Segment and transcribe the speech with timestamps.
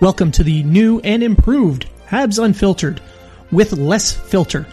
[0.00, 3.00] Welcome to the new and improved Habs Unfiltered
[3.50, 4.64] with less filter,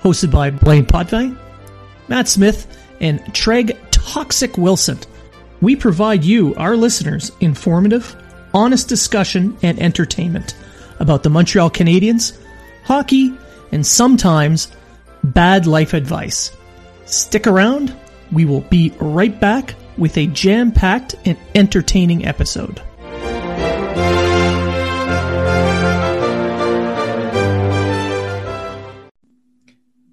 [0.00, 1.36] hosted by Blaine Potvin,
[2.06, 2.68] Matt Smith,
[3.00, 5.00] and Treg Toxic Wilson.
[5.60, 8.14] We provide you, our listeners, informative,
[8.54, 10.54] honest discussion and entertainment
[11.00, 12.38] about the Montreal Canadiens,
[12.84, 13.34] hockey,
[13.72, 14.68] and sometimes
[15.24, 16.52] bad life advice.
[17.06, 17.92] Stick around,
[18.30, 22.80] we will be right back with a jam packed and entertaining episode.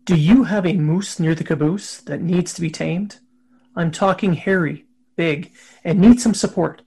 [0.08, 3.18] Do you have a moose near the caboose that needs to be tamed?
[3.76, 4.86] I'm talking hairy,
[5.18, 5.52] big,
[5.84, 6.82] and needs some support.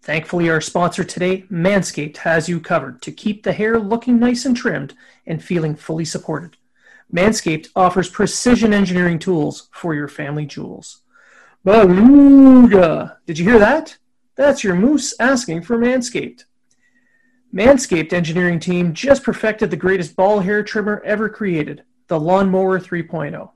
[0.00, 4.56] Thankfully, our sponsor today, Manscaped, has you covered to keep the hair looking nice and
[4.56, 4.94] trimmed
[5.26, 6.56] and feeling fully supported.
[7.14, 11.02] Manscaped offers precision engineering tools for your family jewels.
[11.64, 13.18] Beluga!
[13.26, 13.98] Did you hear that?
[14.34, 16.44] That's your moose asking for Manscaped.
[17.54, 23.50] Manscaped engineering team just perfected the greatest ball hair trimmer ever created the Lawnmower 3.0.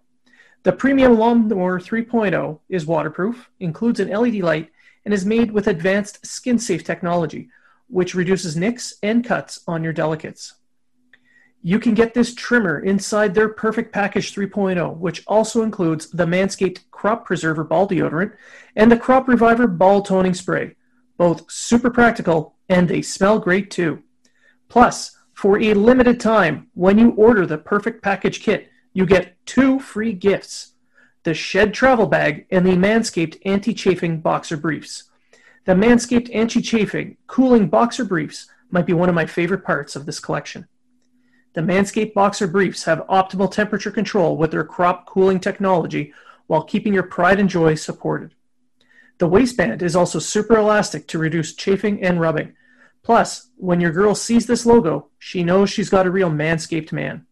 [0.63, 4.71] The premium Lawnmower 3.0 is waterproof, includes an LED light,
[5.05, 7.51] and is made with advanced skin safe technology,
[7.89, 10.55] which reduces nicks and cuts on your delicates.
[11.61, 16.91] You can get this trimmer inside their Perfect Package 3.0, which also includes the Manscaped
[16.91, 18.33] Crop Preserver Ball Deodorant
[18.75, 20.77] and the Crop Reviver Ball Toning Spray.
[21.19, 24.03] Both super practical and they smell great too.
[24.71, 29.79] Plus, for a limited time, when you order the Perfect Package Kit, you get two
[29.79, 30.73] free gifts
[31.25, 35.11] the Shed Travel Bag and the Manscaped Anti Chafing Boxer Briefs.
[35.67, 40.07] The Manscaped Anti Chafing Cooling Boxer Briefs might be one of my favorite parts of
[40.07, 40.69] this collection.
[41.53, 46.15] The Manscaped Boxer Briefs have optimal temperature control with their crop cooling technology
[46.47, 48.33] while keeping your pride and joy supported.
[49.19, 52.55] The waistband is also super elastic to reduce chafing and rubbing
[53.07, 57.25] Plus, when your girl sees this logo, she knows she's got a real manscaped man.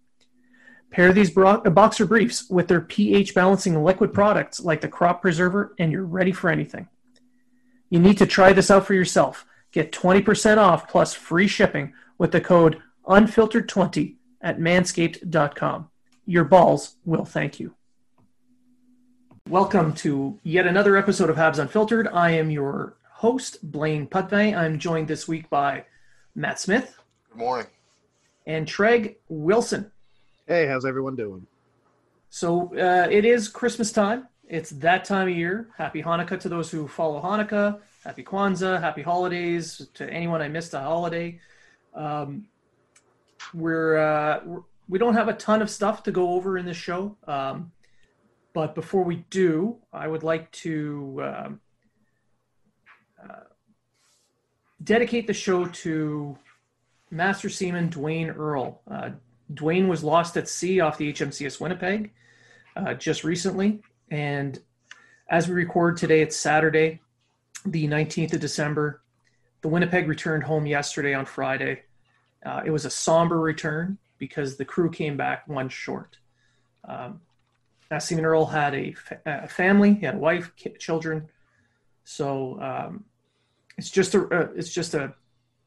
[0.93, 5.75] Pair these bro- boxer briefs with their pH balancing liquid products like the Crop Preserver,
[5.81, 6.87] and you're ready for anything.
[7.91, 9.47] You need to try this out for yourself.
[9.73, 15.89] Get 20% off plus free shipping with the code unfiltered20 at manscaped.com.
[16.25, 17.75] Your balls will thank you.
[19.49, 22.07] Welcome to yet another episode of Habs Unfiltered.
[22.07, 24.55] I am your host, Blaine Putney.
[24.55, 25.87] I'm joined this week by
[26.35, 26.95] Matt Smith.
[27.31, 27.67] Good morning.
[28.47, 29.91] And Treg Wilson.
[30.47, 31.47] Hey, how's everyone doing?
[32.29, 34.29] So uh, it is Christmas time.
[34.47, 35.71] It's that time of year.
[35.75, 37.81] Happy Hanukkah to those who follow Hanukkah.
[38.05, 38.79] Happy Kwanzaa.
[38.79, 41.41] Happy holidays to anyone I missed a holiday.
[41.95, 42.47] Um,
[43.55, 46.77] we're, uh, we're we don't have a ton of stuff to go over in this
[46.77, 47.17] show.
[47.27, 47.73] Um,
[48.53, 51.61] but before we do, I would like to um,
[54.83, 56.37] dedicate the show to
[57.11, 58.81] Master Seaman Dwayne Earl.
[58.91, 59.11] Uh,
[59.53, 62.13] Dwayne was lost at sea off the HMCS Winnipeg
[62.77, 63.81] uh, just recently.
[64.11, 64.59] And
[65.29, 67.01] as we record today, it's Saturday,
[67.65, 69.03] the 19th of December.
[69.63, 71.83] The Winnipeg returned home yesterday on Friday.
[72.45, 76.19] Uh, it was a somber return because the crew came back one short.
[76.87, 77.21] Um,
[77.99, 81.29] Seaman Earl had a, fa- a, family, he had a wife, children.
[82.05, 83.05] So um,
[83.77, 85.15] it's just a uh, it's just a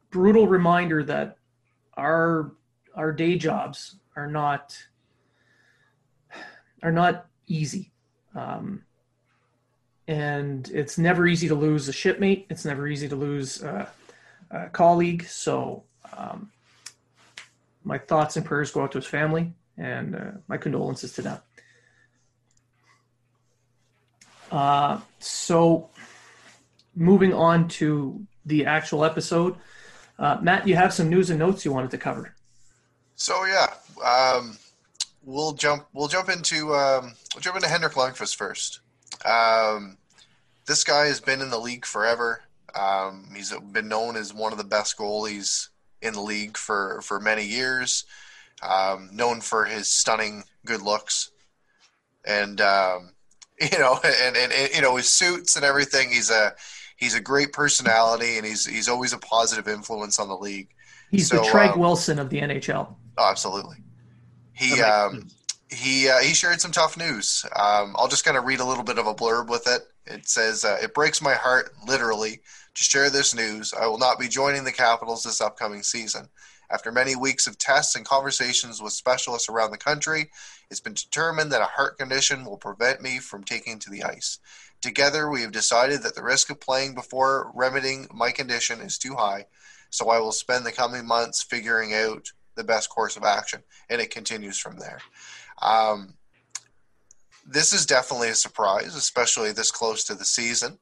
[0.10, 1.38] brutal reminder that
[1.96, 2.54] our
[2.96, 4.78] our day jobs are not
[6.84, 7.92] are not easy.
[8.36, 8.84] Um,
[10.08, 12.46] and it's never easy to lose a shipmate.
[12.50, 13.90] It's never easy to lose a,
[14.52, 15.24] a colleague.
[15.24, 15.84] So
[16.16, 16.52] um,
[17.84, 21.40] my thoughts and prayers go out to his family and uh, my condolences to them.
[24.50, 25.90] Uh, so
[26.98, 29.56] moving on to the actual episode,
[30.20, 32.34] uh, Matt, you have some news and notes you wanted to cover.
[33.16, 33.68] So yeah,
[34.04, 34.58] um,
[35.24, 35.88] we'll jump.
[35.94, 38.82] We'll jump into um, we'll jump into Henrik Lundqvist first.
[39.26, 39.98] Um,
[40.66, 42.42] this guy has been in the league forever.
[42.76, 45.70] Um, he's been known as one of the best goalies
[46.02, 48.06] in the league for, for many years.
[48.62, 51.32] Um, known for his stunning good looks,
[52.26, 53.12] and um,
[53.62, 56.10] you know, and, and, and, you know his suits and everything.
[56.10, 56.54] He's a
[56.98, 60.68] he's a great personality, and he's he's always a positive influence on the league.
[61.10, 62.94] He's so, the Treg um, Wilson of the NHL.
[63.18, 63.78] Oh, absolutely.
[64.52, 65.28] He um,
[65.70, 67.46] he uh, he shared some tough news.
[67.56, 69.84] Um, I'll just kind of read a little bit of a blurb with it.
[70.06, 72.42] It says, uh, "It breaks my heart, literally,
[72.74, 73.74] to share this news.
[73.74, 76.28] I will not be joining the Capitals this upcoming season.
[76.70, 80.30] After many weeks of tests and conversations with specialists around the country,
[80.70, 84.40] it's been determined that a heart condition will prevent me from taking to the ice.
[84.82, 89.16] Together, we have decided that the risk of playing before remedying my condition is too
[89.16, 89.46] high,
[89.90, 93.64] so I will spend the coming months figuring out the best course of action.
[93.90, 95.00] And it continues from there.
[95.62, 96.14] Um,
[97.46, 100.78] this is definitely a surprise, especially this close to the season.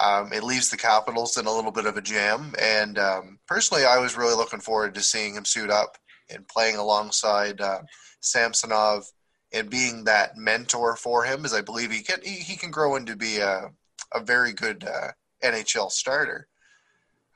[0.00, 2.54] Um, it leaves the Capitals in a little bit of a jam.
[2.60, 5.96] And um, personally, I was really looking forward to seeing him suit up
[6.30, 7.80] and playing alongside uh,
[8.20, 9.04] Samsonov
[9.52, 12.96] and being that mentor for him, as I believe he can he, he can grow
[12.96, 13.70] into be a
[14.12, 15.12] a very good uh,
[15.42, 16.48] NHL starter.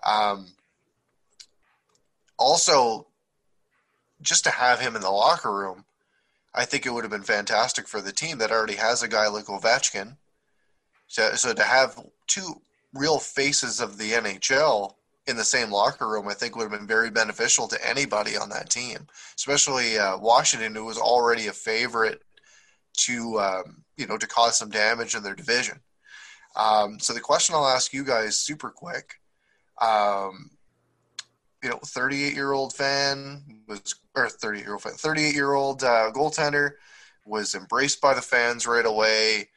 [0.05, 0.55] Um,
[2.39, 3.07] also,
[4.21, 5.85] just to have him in the locker room,
[6.55, 9.29] I think it would have been fantastic for the team that already has a guy
[9.29, 10.17] like Ovechkin.
[11.07, 12.63] So, so to have two
[12.93, 14.95] real faces of the NHL
[15.27, 18.49] in the same locker room, I think would have been very beneficial to anybody on
[18.51, 22.23] that team, especially uh, Washington, who was already a favorite
[22.95, 25.81] to um, you know to cause some damage in their division.
[26.57, 29.15] Um, so the question I'll ask you guys super quick.
[29.81, 30.51] Um,
[31.63, 35.85] you know, 38 year old fan was, or 30 year old fan, 38 year old
[35.85, 36.73] uh, goaltender
[37.25, 39.49] was embraced by the fans right away.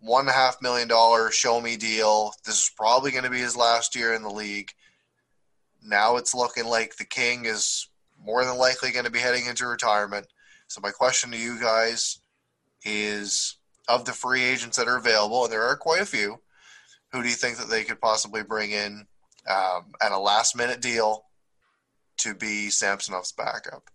[0.00, 2.34] One and a half million dollar show me deal.
[2.44, 4.72] This is probably going to be his last year in the league.
[5.84, 7.88] Now it's looking like the King is
[8.24, 10.26] more than likely going to be heading into retirement.
[10.68, 12.20] So my question to you guys
[12.84, 13.56] is:
[13.88, 16.40] of the free agents that are available, and there are quite a few,
[17.12, 19.06] who do you think that they could possibly bring in
[19.48, 21.24] um, at a last minute deal
[22.18, 23.90] to be Samsonov's backup?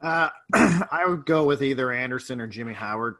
[0.00, 3.16] Uh, I would go with either Anderson or Jimmy Howard.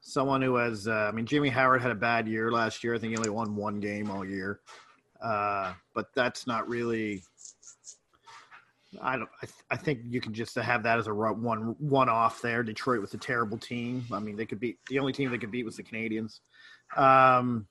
[0.00, 2.94] Someone who has, uh, I mean, Jimmy Howard had a bad year last year.
[2.94, 4.60] I think he only won one game all year.
[5.22, 7.22] Uh, but that's not really.
[9.02, 9.28] I don't.
[9.42, 12.62] I, th- I, think you can just have that as a one one off there.
[12.62, 14.04] Detroit was a terrible team.
[14.12, 16.40] I mean, they could beat the only team they could beat was the Canadiens.
[16.96, 17.66] Um,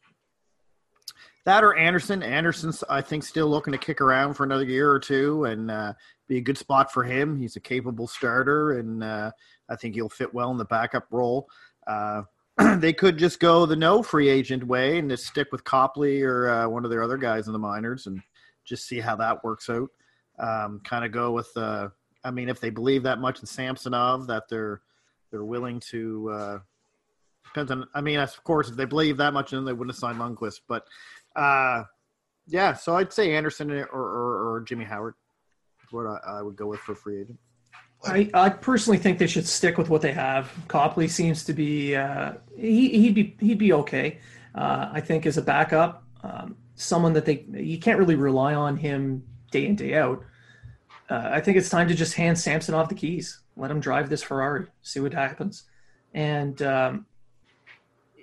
[1.45, 2.21] that or Anderson.
[2.21, 5.93] Anderson's, I think, still looking to kick around for another year or two and uh,
[6.27, 7.39] be a good spot for him.
[7.39, 9.31] He's a capable starter, and uh,
[9.69, 11.47] I think he'll fit well in the backup role.
[11.87, 12.23] Uh,
[12.79, 16.49] they could just go the no free agent way and just stick with Copley or
[16.49, 18.21] uh, one of their other guys in the minors and
[18.65, 19.89] just see how that works out.
[20.39, 21.89] Um, kind of go with, uh,
[22.23, 24.81] I mean, if they believe that much in Samsonov, that they're
[25.31, 26.29] they're willing to.
[26.29, 26.59] Uh,
[27.45, 27.85] depends on.
[27.93, 30.19] I mean, of course, if they believe that much in, them, they wouldn't have signed
[30.19, 30.85] Lundqvist, but
[31.35, 31.83] uh,
[32.47, 35.15] yeah, so I'd say Anderson or, or, or Jimmy Howard
[35.91, 37.39] what I, I, would go with for free agent.
[38.05, 40.51] I, I personally think they should stick with what they have.
[40.67, 44.19] Copley seems to be uh, he, he'd be he'd be okay.
[44.55, 48.77] Uh, I think as a backup, um, someone that they you can't really rely on
[48.77, 50.23] him day in day out.
[51.09, 53.39] Uh, I think it's time to just hand Samsonov the keys.
[53.55, 54.67] Let him drive this Ferrari.
[54.81, 55.63] See what happens.
[56.13, 57.05] And um,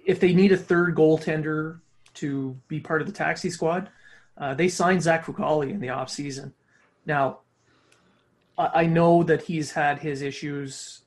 [0.04, 1.80] if they need a third goaltender
[2.14, 3.90] to be part of the taxi squad.
[4.36, 6.52] Uh, they signed Zach Fucale in the off season.
[7.06, 7.40] Now,
[8.56, 11.02] I, know that he's had his issues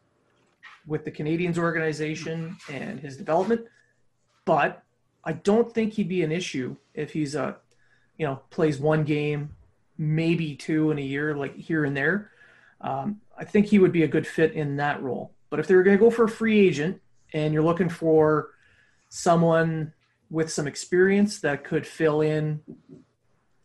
[0.86, 3.62] with the Canadiens organization and his development,
[4.46, 4.84] but
[5.24, 7.58] I don't think he'd be an issue if he's a,
[8.18, 9.56] you know, plays one game,
[9.98, 12.32] maybe two in a year, like here and there.
[12.82, 15.32] Um, I think he would be a good fit in that role.
[15.50, 17.02] But if they were going to go for a free agent
[17.34, 18.50] and you're looking for
[19.10, 19.94] someone
[20.30, 22.62] with some experience that could fill in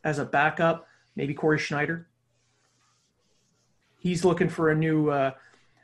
[0.04, 0.86] as a backup,
[1.16, 2.08] maybe Cory Schneider.
[4.02, 5.30] He's looking for a new uh,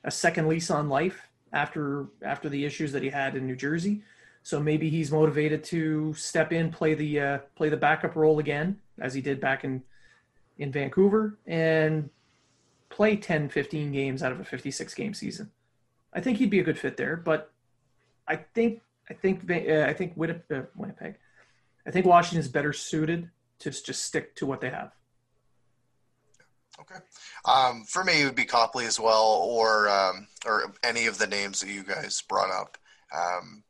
[0.02, 4.02] a second lease on life after after the issues that he had in New Jersey.
[4.42, 8.80] So maybe he's motivated to step in, play the uh, play the backup role again,
[9.00, 9.84] as he did back in
[10.58, 12.10] in Vancouver, and
[12.88, 15.52] play 10, 15 games out of a 56 game season.
[16.12, 17.52] I think he'd be a good fit there, but
[18.26, 21.14] I think I think uh, I think Winnipeg, uh, Winnipeg,
[21.86, 24.90] I think Washington is better suited to just stick to what they have.
[26.80, 27.00] Okay,
[27.44, 31.26] um, for me it would be Copley as well, or um, or any of the
[31.26, 32.78] names that you guys brought up.
[33.14, 33.64] Um,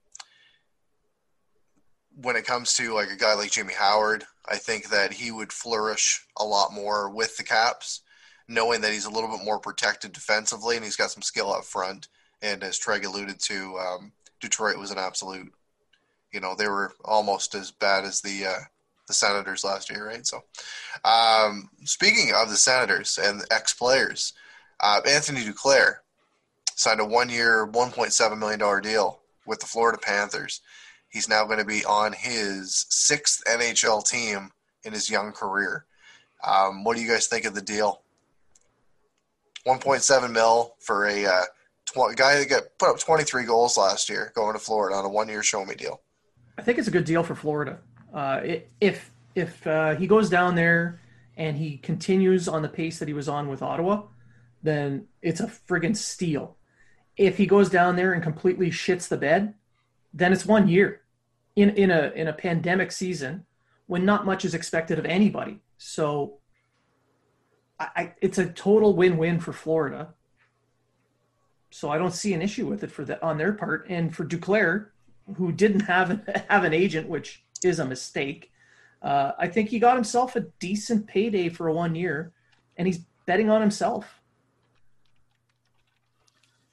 [2.21, 5.53] when it comes to like a guy like Jimmy Howard, I think that he would
[5.53, 8.03] flourish a lot more with the Caps,
[8.49, 11.65] knowing that he's a little bit more protected defensively and he's got some skill up
[11.65, 12.09] front.
[12.43, 15.53] And as Treg alluded to, um, Detroit was an absolute,
[16.33, 18.61] you know, they were almost as bad as the uh,
[19.09, 20.25] the Senators last year, right?
[20.25, 20.45] So,
[21.05, 24.35] um, speaking of the Senators and ex players,
[24.81, 25.97] uh, Anthony Duclair
[26.77, 30.61] signed a one year, $1.7 million deal with the Florida Panthers.
[31.09, 34.51] He's now going to be on his sixth NHL team
[34.85, 35.87] in his young career.
[36.47, 38.03] Um, what do you guys think of the deal?
[39.67, 41.43] 1.7 mil for a uh,
[41.87, 45.09] tw- guy that got put up 23 goals last year going to Florida on a
[45.09, 46.01] one year show me deal.
[46.57, 47.79] I think it's a good deal for Florida.
[48.13, 48.41] Uh,
[48.81, 51.01] if if uh, he goes down there
[51.37, 54.03] and he continues on the pace that he was on with Ottawa,
[54.63, 56.57] then it's a friggin' steal.
[57.17, 59.55] If he goes down there and completely shits the bed,
[60.13, 61.03] then it's one year
[61.57, 63.45] in in a in a pandemic season
[63.87, 65.61] when not much is expected of anybody.
[65.79, 66.39] So
[67.79, 70.15] I, I, it's a total win-win for Florida.
[71.71, 73.87] So I don't see an issue with it for the, on their part.
[73.89, 74.89] And for Duclair,
[75.37, 78.53] who didn't have have an agent, which is a mistake,
[79.03, 82.33] uh, I think he got himself a decent payday for one year,
[82.77, 84.21] and he's betting on himself.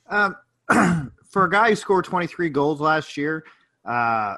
[0.08, 0.36] Um,
[1.30, 3.44] for a guy who scored 23 goals last year,
[3.86, 4.38] uh,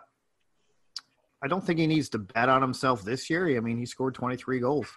[1.41, 3.55] I don't think he needs to bet on himself this year.
[3.55, 4.87] I mean, he scored 23 goals.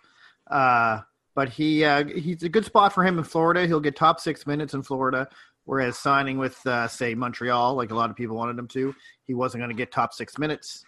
[0.50, 1.00] Uh,
[1.34, 3.66] but he uh, he's a good spot for him in Florida.
[3.66, 5.28] He'll get top six minutes in Florida.
[5.64, 8.94] Whereas signing with, uh, say, Montreal, like a lot of people wanted him to,
[9.26, 10.84] he wasn't going to get top six minutes.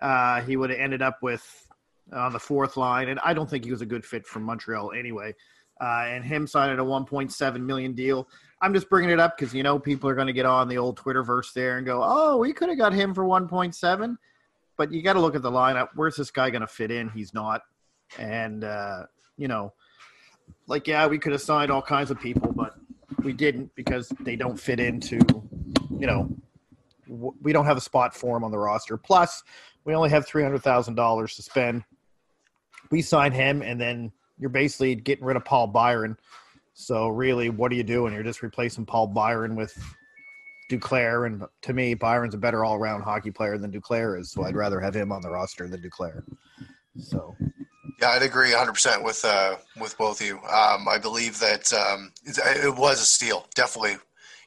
[0.00, 1.66] Uh, he would have ended up with
[2.12, 4.92] on the fourth line, and I don't think he was a good fit for Montreal
[4.92, 5.34] anyway.
[5.80, 8.28] Uh, and him signing a 1.7 million deal.
[8.60, 10.78] I'm just bringing it up because you know people are going to get on the
[10.78, 14.16] old Twitterverse there and go, "Oh, we could have got him for 1.7,"
[14.76, 15.88] but you got to look at the lineup.
[15.94, 17.08] Where's this guy going to fit in?
[17.08, 17.62] He's not,
[18.18, 19.04] and uh,
[19.36, 19.72] you know,
[20.68, 22.74] like yeah, we could have signed all kinds of people, but
[23.24, 25.18] we didn't because they don't fit into,
[25.98, 26.28] you know,
[27.08, 28.96] we don't have a spot for him on the roster.
[28.96, 29.42] Plus,
[29.84, 31.84] we only have three hundred thousand dollars to spend.
[32.90, 36.16] We sign him, and then you're basically getting rid of Paul Byron
[36.74, 38.14] so really, what are you doing?
[38.14, 39.76] You're just replacing Paul Byron with
[40.70, 44.30] Duclair, and to me, Byron's a better all-around hockey player than Duclair is.
[44.30, 46.22] So I'd rather have him on the roster than Duclair.
[46.98, 47.36] So.
[48.00, 50.38] Yeah, I'd agree 100% with uh, with both of you.
[50.38, 53.46] Um, I believe that um, it was a steal.
[53.54, 53.96] Definitely,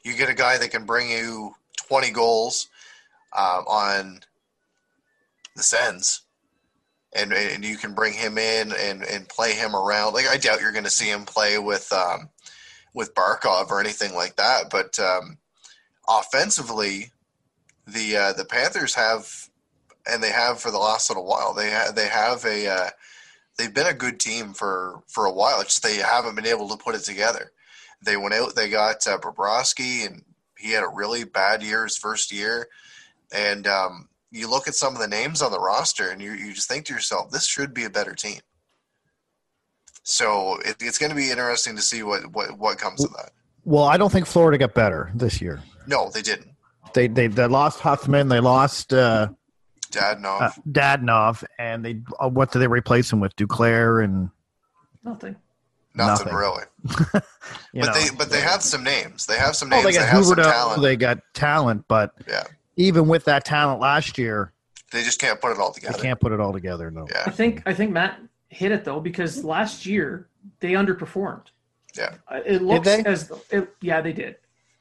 [0.02, 2.68] you get a guy that can bring you 20 goals
[3.34, 4.20] um, on
[5.56, 6.26] the Sens
[7.16, 10.12] and and you can bring him in and and play him around.
[10.12, 12.28] Like I doubt you're going to see him play with um,
[12.94, 14.70] with Barkov or anything like that.
[14.70, 15.38] But um,
[16.08, 17.12] offensively,
[17.86, 19.48] the uh, the Panthers have,
[20.06, 21.54] and they have for the last little while.
[21.54, 22.90] They have they have a uh,
[23.58, 25.60] they've been a good team for for a while.
[25.60, 27.52] It's just they haven't been able to put it together.
[28.02, 28.54] They went out.
[28.54, 30.22] They got uh, Bobrovsky, and
[30.58, 32.68] he had a really bad year his first year,
[33.32, 36.52] and um, you look at some of the names on the roster and you, you
[36.52, 38.40] just think to yourself, this should be a better team.
[40.02, 43.30] So it, it's going to be interesting to see what, what, what comes of that.
[43.64, 45.60] Well, I don't think Florida got better this year.
[45.86, 46.50] No, they didn't.
[46.94, 48.28] They they, they lost Hoffman.
[48.28, 49.28] They lost uh,
[49.90, 50.40] Dadonov.
[50.40, 53.34] Uh, Dadonov, and they uh, what did they replace him with?
[53.34, 54.30] Duclair and
[55.02, 55.34] nothing.
[55.94, 56.34] Nothing, Nothing.
[56.34, 56.64] really.
[57.12, 57.24] but
[57.74, 59.26] know, they but they have some names.
[59.26, 59.84] They have some names.
[59.84, 60.82] Oh, they got they have some talent.
[60.82, 62.44] They got talent, but yeah
[62.76, 64.52] even with that talent last year,
[64.92, 65.96] they just can't put it all together.
[65.96, 66.90] They can't put it all together.
[66.90, 67.06] No.
[67.10, 67.24] Yeah.
[67.26, 70.28] I think I think Matt hit it though because last year
[70.60, 71.46] they underperformed.
[71.96, 72.14] Yeah.
[72.28, 74.36] Uh, it looks as it, yeah they did,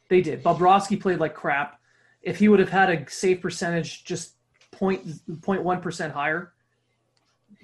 [0.10, 0.44] they did.
[0.44, 1.80] Bobrovsky played like crap.
[2.22, 4.34] If he would have had a save percentage just
[4.72, 5.02] point
[5.42, 6.54] point one percent higher,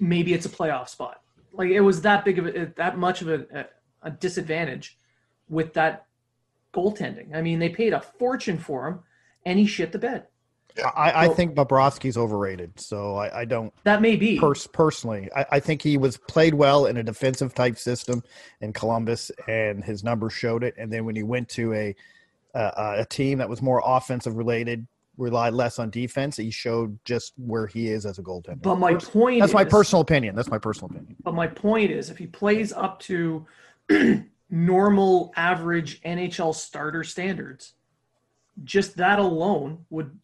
[0.00, 1.20] maybe it's a playoff spot.
[1.52, 3.68] Like it was that big of a that much of a,
[4.02, 4.98] a disadvantage
[5.48, 6.06] with that
[6.72, 7.34] goaltending.
[7.34, 9.00] I mean, they paid a fortune for him
[9.44, 10.26] and he shit the bed.
[10.76, 10.90] Yeah.
[10.96, 13.72] I, I think Bobrovsky's overrated, so I, I, don't.
[13.84, 15.28] That may be pers- personally.
[15.36, 18.22] I, I, think he was played well in a defensive type system
[18.62, 20.74] in Columbus, and his numbers showed it.
[20.78, 21.94] And then when he went to a
[22.54, 27.34] uh, a team that was more offensive related, relied less on defense, he showed just
[27.36, 28.62] where he is as a goaltender.
[28.62, 30.34] But my point that's is, my personal opinion.
[30.34, 31.16] That's my personal opinion.
[31.22, 33.46] But my point is, if he plays up to
[34.50, 37.74] normal, average NHL starter standards
[38.64, 40.18] just that alone would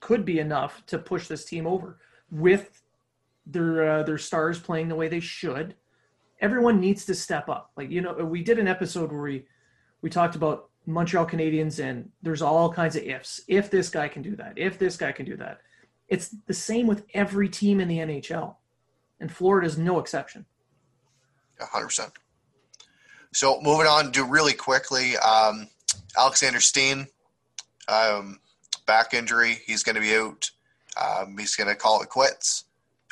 [0.00, 1.98] could be enough to push this team over
[2.30, 2.82] with
[3.46, 5.74] their uh, their stars playing the way they should.
[6.40, 7.70] Everyone needs to step up.
[7.76, 9.46] Like you know, we did an episode where we
[10.02, 13.40] we talked about Montreal Canadiens and there's all kinds of ifs.
[13.48, 15.60] If this guy can do that, if this guy can do that.
[16.08, 18.56] It's the same with every team in the NHL,
[19.20, 20.44] and Florida is no exception.
[21.58, 22.12] hundred percent.
[23.32, 25.16] So moving on, do really quickly.
[25.16, 25.68] Um,
[26.16, 27.06] Alexander Steen,
[27.88, 28.40] um,
[28.86, 29.58] back injury.
[29.66, 30.50] He's going to be out.
[31.00, 32.64] Um, he's going to call it quits.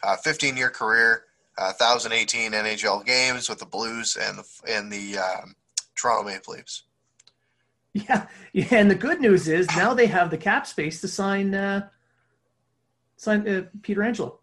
[0.03, 1.25] Uh, 15 year career,
[1.59, 5.55] uh, 1,018 NHL games with the Blues and the and the um,
[5.95, 6.85] Toronto Maple Leafs.
[7.95, 8.67] Yeah, yeah.
[8.71, 11.89] And the good news is now they have the cap space to sign uh,
[13.17, 14.39] sign uh, Pietrangelo.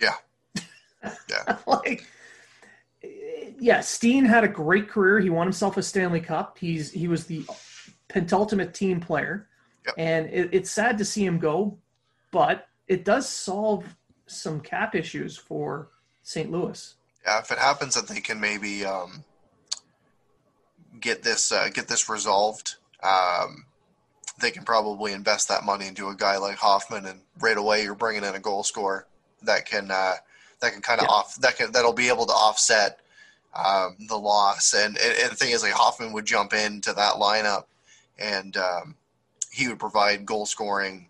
[0.00, 0.16] Yeah,
[1.30, 1.56] yeah.
[1.66, 2.04] like,
[3.58, 3.80] yeah.
[3.80, 5.20] Steen had a great career.
[5.20, 6.58] He won himself a Stanley Cup.
[6.58, 7.46] He's he was the
[8.14, 9.48] penultimate team player,
[9.84, 9.94] Yep.
[9.98, 11.76] and it, it's sad to see him go,
[12.30, 13.84] but it does solve
[14.26, 15.88] some cap issues for
[16.22, 16.48] St.
[16.50, 16.94] Louis.
[17.26, 19.24] Yeah, if it happens that they can maybe um,
[21.00, 23.66] get this uh, get this resolved, um,
[24.40, 27.94] they can probably invest that money into a guy like Hoffman, and right away you're
[27.96, 29.06] bringing in a goal scorer
[29.42, 30.14] that can uh,
[30.60, 31.14] that can kind of Yeah.
[31.14, 33.00] off that can that'll be able to offset
[33.54, 34.72] um, the loss.
[34.72, 37.64] And, and and the thing is, like Hoffman would jump into that lineup,
[38.18, 38.96] and um,
[39.52, 41.08] he would provide goal scoring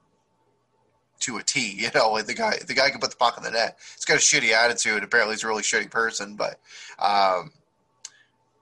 [1.20, 1.72] to a T.
[1.78, 3.78] You know, like the guy the guy can put the puck in the net.
[3.94, 5.02] He's got a shitty attitude.
[5.02, 6.60] Apparently, he's a really shitty person, but
[6.98, 7.52] um,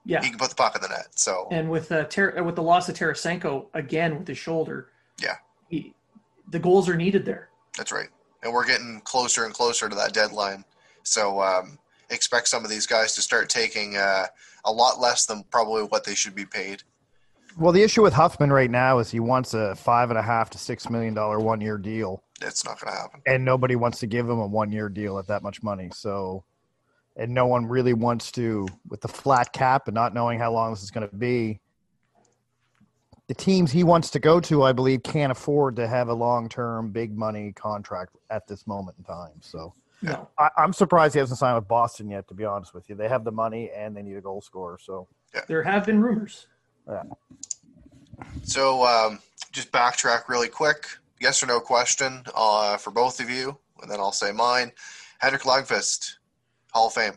[0.05, 1.09] Yeah, he can put the puck in the net.
[1.15, 4.89] So and with uh, Ter- with the loss of Tarasenko again with his shoulder,
[5.21, 5.37] Yeah.
[5.69, 5.95] he,
[6.51, 7.49] the goals are needed there.
[7.77, 8.09] that's right.
[8.43, 10.65] And we're getting closer and closer to that deadline.
[11.05, 11.79] So um,
[12.11, 14.27] expect some of these guys to start taking uh,
[14.65, 16.83] a lot less than probably what they should be paid.
[17.59, 20.51] Well, the issue with Hoffman right now is he wants a five and a half
[20.51, 23.21] to six million dollar one year deal, It's not going to happen.
[23.27, 25.91] and nobody wants to give him a one year deal at that much money.
[25.93, 26.45] So,
[27.17, 30.73] and no one really wants to with the flat cap and not knowing how long
[30.73, 31.61] this is going to be.
[33.29, 36.49] The teams he wants to go to, I believe, can't afford to have a long
[36.49, 39.41] term big money contract at this moment in time.
[39.41, 39.75] So.
[40.05, 42.27] No, I, I'm surprised he hasn't signed with Boston yet.
[42.27, 44.77] To be honest with you, they have the money and they need a goal scorer.
[44.83, 45.07] So
[45.47, 46.49] there have been rumors.
[48.45, 49.19] So um,
[49.53, 50.87] just backtrack really quick.
[51.21, 54.73] Yes or no question uh, for both of you, and then I'll say mine.
[55.21, 56.15] Henrik Lundqvist,
[56.73, 57.13] Hall of Fame.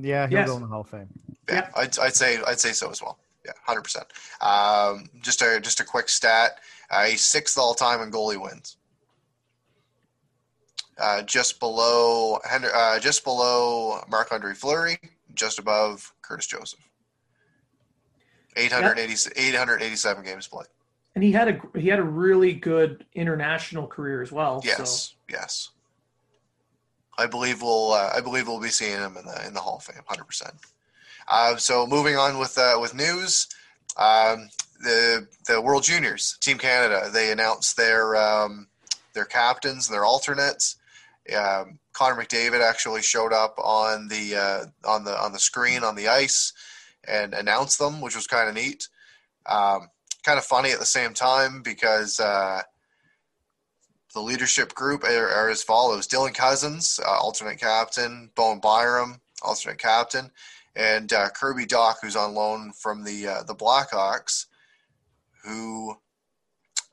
[0.00, 0.48] yeah, he'll Yes.
[0.48, 1.08] go in the Hall of Fame.
[1.48, 1.70] Yeah, Yeah.
[1.76, 3.18] I'd, I'd say I'd say so as well.
[3.44, 4.06] Yeah, hundred percent.
[4.40, 6.58] Um, just a just a quick stat:
[6.90, 8.78] uh, he's sixth all time in goalie wins.
[10.98, 14.96] Uh, just below Henry, uh, just below Marc Andre Fleury,
[15.34, 16.80] just above Curtis Joseph.
[18.56, 20.66] 880, 887 games played.
[21.14, 24.60] And he had a he had a really good international career as well.
[24.60, 25.70] So Yes, yes.
[27.18, 29.76] I believe we'll uh, I believe we'll be seeing him in the in the Hall
[29.76, 30.54] of Fame, hundred percent.
[31.28, 33.48] Uh, so moving on with uh, with news,
[33.96, 34.50] um,
[34.82, 38.68] the the World Juniors Team Canada they announced their um,
[39.14, 40.76] their captains, their alternates.
[41.34, 45.94] Um, Connor McDavid actually showed up on the uh, on the on the screen on
[45.94, 46.52] the ice
[47.08, 48.88] and announce them, which was kind of neat.
[49.46, 49.88] Um,
[50.24, 52.20] kind of funny at the same time because.
[52.20, 52.62] Uh,
[54.14, 59.78] the leadership group are, are as follows: Dylan Cozens, uh, alternate captain; Bowen Byram, alternate
[59.78, 60.30] captain,
[60.74, 64.46] and uh, Kirby Dach, who's on loan from the uh, the Blackhawks,
[65.44, 65.94] who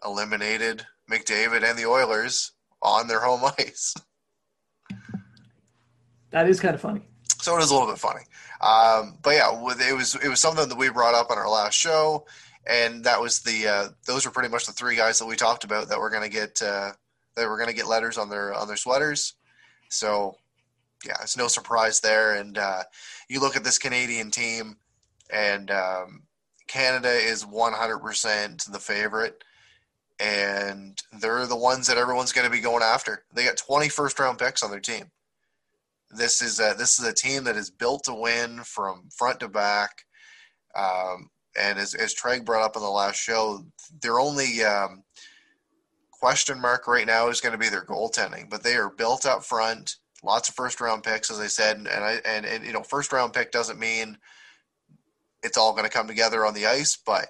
[0.05, 3.93] eliminated McDavid and the Oilers on their home ice.
[6.31, 7.01] that is kind of funny.
[7.41, 8.21] so it is a little bit funny.
[8.63, 11.73] Um, but yeah, it was it was something that we brought up on our last
[11.73, 12.25] show,
[12.65, 15.65] and that was the uh, those were pretty much the three guys that we talked
[15.65, 16.91] about that were going to get uh,
[17.35, 19.33] that were going to get letters on their on their sweaters.
[19.89, 20.37] So
[21.05, 22.35] yeah, it's no surprise there.
[22.35, 22.83] And uh,
[23.27, 24.77] you look at this Canadian team,
[25.29, 26.23] and um,
[26.67, 29.43] Canada is 100% the favorite.
[30.19, 33.25] And they're the ones that everyone's going to be going after.
[33.33, 35.11] They got 20 first round picks on their team.
[36.15, 39.49] This is a, this is a team that is built to win from front to
[39.49, 40.05] back.
[40.75, 43.63] Um, and as, as Treg brought up in the last show,
[44.01, 45.03] their only um,
[46.11, 48.49] question mark right now is going to be their goaltending.
[48.49, 51.89] But they are built up front, lots of first round picks, as I said, and
[51.89, 54.17] I and, and you know first round pick doesn't mean
[55.43, 57.27] it's all going to come together on the ice, but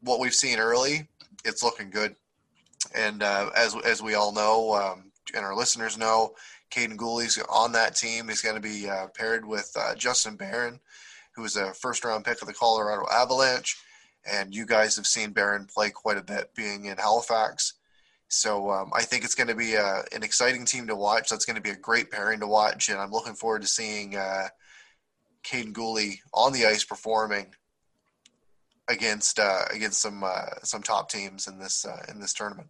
[0.00, 1.08] what we've seen early,
[1.44, 2.16] it's looking good.
[2.94, 6.34] And uh, as as we all know, um, and our listeners know,
[6.74, 8.28] Kaiden Guhle's on that team.
[8.28, 10.80] He's going to be uh, paired with uh, Justin Barron,
[11.36, 13.76] who is a first round pick of the Colorado Avalanche.
[14.30, 17.74] And you guys have seen Barron play quite a bit being in Halifax.
[18.28, 21.28] So um, I think it's going to be a, an exciting team to watch.
[21.28, 22.88] That's going to be a great pairing to watch.
[22.88, 24.48] And I'm looking forward to seeing uh,
[25.44, 27.54] Caden Gooley on the ice performing
[28.88, 32.68] against uh, against some uh, some top teams in this uh, in this tournament.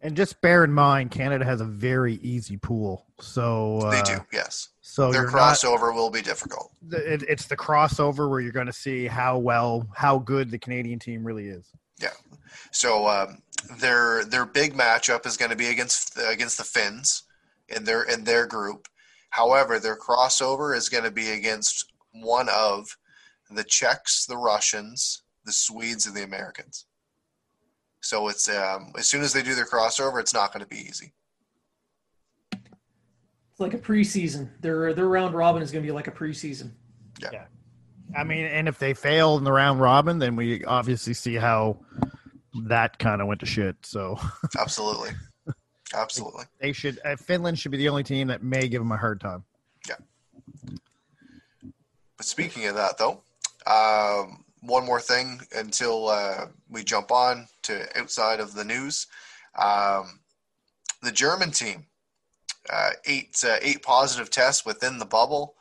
[0.00, 3.06] And just bear in mind, Canada has a very easy pool.
[3.20, 4.68] So uh, They do, yes.
[4.80, 6.70] So Their you're not, crossover will be difficult.
[6.90, 10.98] it, it's the crossover where you're going to see how well, how good the Canadian
[10.98, 11.68] team really is.
[12.00, 12.10] Yeah.
[12.70, 13.42] So um,
[13.80, 17.24] their their big matchup is going to be against against the Finns
[17.68, 18.86] in their in their group.
[19.30, 22.96] However, their crossover is going to be against one of
[23.50, 26.86] the Czechs, the Russians, the Swedes, and the Americans.
[28.00, 30.80] So it's um, as soon as they do their crossover, it's not going to be
[30.80, 31.12] easy.
[32.52, 34.50] It's like a preseason.
[34.60, 36.70] Their their round robin is going to be like a preseason.
[37.20, 37.46] Yeah.
[38.16, 41.78] I mean, and if they fail in the round robin, then we obviously see how
[42.66, 43.76] that kind of went to shit.
[43.82, 44.18] So
[44.58, 45.10] Absolutely,
[45.94, 46.44] absolutely.
[46.60, 46.98] they should.
[47.04, 49.44] Uh, Finland should be the only team that may give them a hard time.
[49.88, 49.96] Yeah.
[52.16, 53.20] But speaking of that, though,
[53.66, 59.06] um, one more thing until uh, we jump on to outside of the news.
[59.56, 60.20] Um,
[61.02, 61.86] the German team,
[62.72, 65.54] uh, eight uh, eight positive tests within the bubble,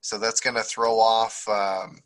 [0.00, 1.48] so that's going to throw off.
[1.48, 2.00] Um,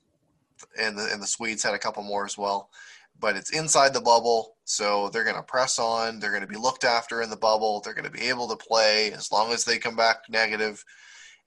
[0.81, 2.71] and the and the Swedes had a couple more as well,
[3.19, 6.19] but it's inside the bubble, so they're going to press on.
[6.19, 7.81] They're going to be looked after in the bubble.
[7.81, 10.85] They're going to be able to play as long as they come back negative,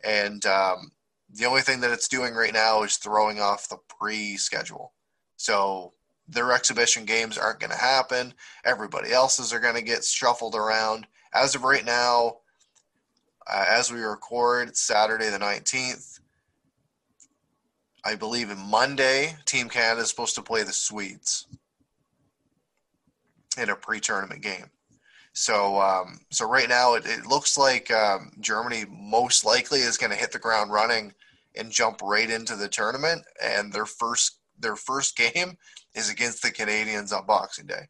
[0.03, 0.91] and um,
[1.33, 4.93] the only thing that it's doing right now is throwing off the pre-schedule.
[5.37, 5.93] So
[6.27, 8.33] their exhibition games aren't going to happen.
[8.65, 11.07] Everybody else's are going to get shuffled around.
[11.33, 12.37] As of right now,
[13.47, 16.19] uh, as we record, Saturday the 19th.
[18.05, 21.47] I believe in Monday, Team Canada is supposed to play the Swedes
[23.57, 24.69] in a pre-tournament game.
[25.39, 30.12] So, um, so right now it, it looks like um, Germany most likely is going
[30.12, 31.13] to hit the ground running
[31.56, 33.23] and jump right into the tournament.
[33.41, 35.58] And their first their first game
[35.95, 37.88] is against the Canadians on Boxing Day.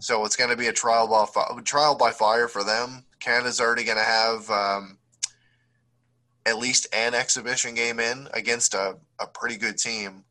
[0.00, 3.04] So it's going to be a trial by fi- trial by fire for them.
[3.20, 4.98] Canada's already going to have um,
[6.46, 10.24] at least an exhibition game in against a, a pretty good team,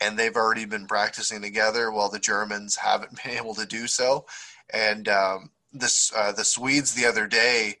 [0.00, 4.26] and they've already been practicing together while the Germans haven't been able to do so.
[4.72, 7.76] And um, this uh, the Swedes the other day,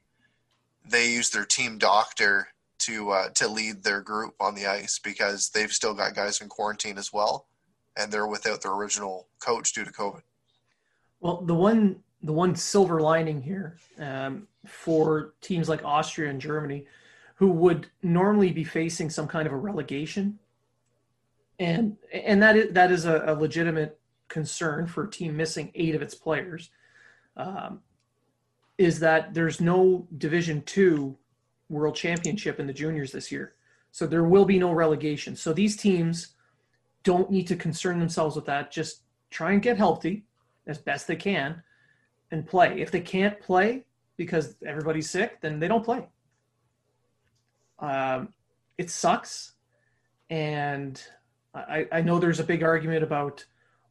[0.84, 2.48] they used their team doctor
[2.80, 6.48] to uh, to lead their group on the ice because they've still got guys in
[6.48, 7.46] quarantine as well,
[7.96, 10.22] and they're without their original coach due to COVID.
[11.20, 16.86] Well, the one the one silver lining here um, for teams like Austria and Germany,
[17.36, 20.38] who would normally be facing some kind of a relegation,
[21.58, 23.98] and and that is that is a, a legitimate
[24.28, 26.70] concern for a team missing eight of its players,
[27.38, 27.80] um,
[28.76, 31.16] is that there's no Division Two
[31.68, 33.54] World Championship in the juniors this year,
[33.90, 35.34] so there will be no relegation.
[35.34, 36.34] So these teams
[37.04, 38.70] don't need to concern themselves with that.
[38.70, 40.24] Just try and get healthy
[40.66, 41.62] as best they can
[42.30, 42.80] and play.
[42.80, 43.84] If they can't play
[44.16, 46.06] because everybody's sick, then they don't play.
[47.78, 48.34] Um,
[48.76, 49.52] it sucks.
[50.30, 51.02] And
[51.54, 53.44] I, I know there's a big argument about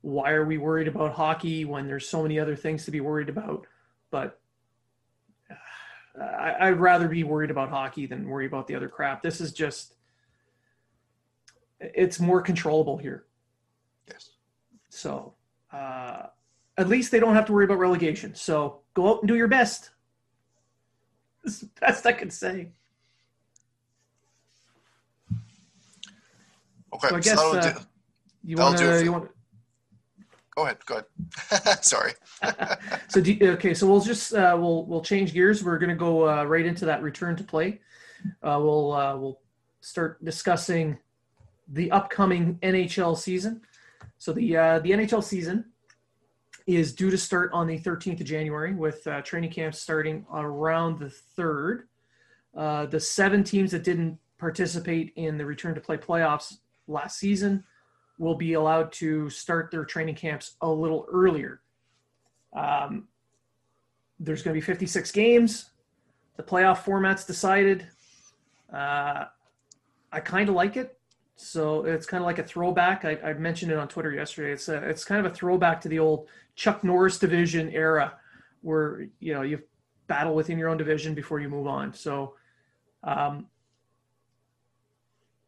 [0.08, 3.28] why are we worried about hockey when there's so many other things to be worried
[3.28, 3.68] about.
[4.10, 4.40] But
[5.52, 9.22] uh, I, I'd rather be worried about hockey than worry about the other crap.
[9.22, 9.96] This is just,
[11.82, 13.26] it's more controllable here.
[14.08, 14.30] Yes.
[14.88, 15.34] So,
[15.74, 16.28] uh,
[16.78, 18.34] at least they don't have to worry about relegation.
[18.34, 19.90] So go out and do your best.
[21.44, 22.70] That's the best I can say.
[26.94, 27.10] Okay.
[27.10, 27.82] So I guess uh, do-
[28.46, 29.32] you want to for- you want
[30.58, 30.84] Go ahead.
[30.88, 31.02] Go
[31.52, 31.86] ahead.
[31.86, 32.14] Sorry.
[33.10, 36.28] so do, okay so we'll just uh, we'll we'll change gears we're going to go
[36.28, 37.80] uh, right into that return to play
[38.44, 39.40] uh, we'll uh, we'll
[39.82, 40.98] start discussing
[41.70, 43.62] the upcoming nhl season
[44.18, 45.66] so the uh, the nhl season
[46.66, 51.00] is due to start on the 13th of january with uh, training camps starting around
[51.00, 51.84] the 3rd
[52.56, 57.64] uh, the seven teams that didn't participate in the return to play playoffs last season
[58.18, 61.62] will be allowed to start their training camps a little earlier
[62.58, 63.08] um,
[64.20, 65.70] there's going to be 56 games.
[66.38, 67.88] The playoff format's decided.
[68.74, 69.26] Uh,
[70.12, 70.98] I kind of like it.
[71.36, 73.06] So it's kind of like a throwback.
[73.06, 74.52] I, I mentioned it on Twitter yesterday.
[74.52, 78.14] It's a, it's kind of a throwback to the old Chuck Norris division era,
[78.62, 79.62] where you know you
[80.08, 81.94] battle within your own division before you move on.
[81.94, 82.34] So,
[83.04, 83.46] um,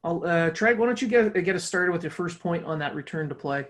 [0.03, 2.79] I'll, uh, Treg, why don't you get get us started with your first point on
[2.79, 3.67] that return to play?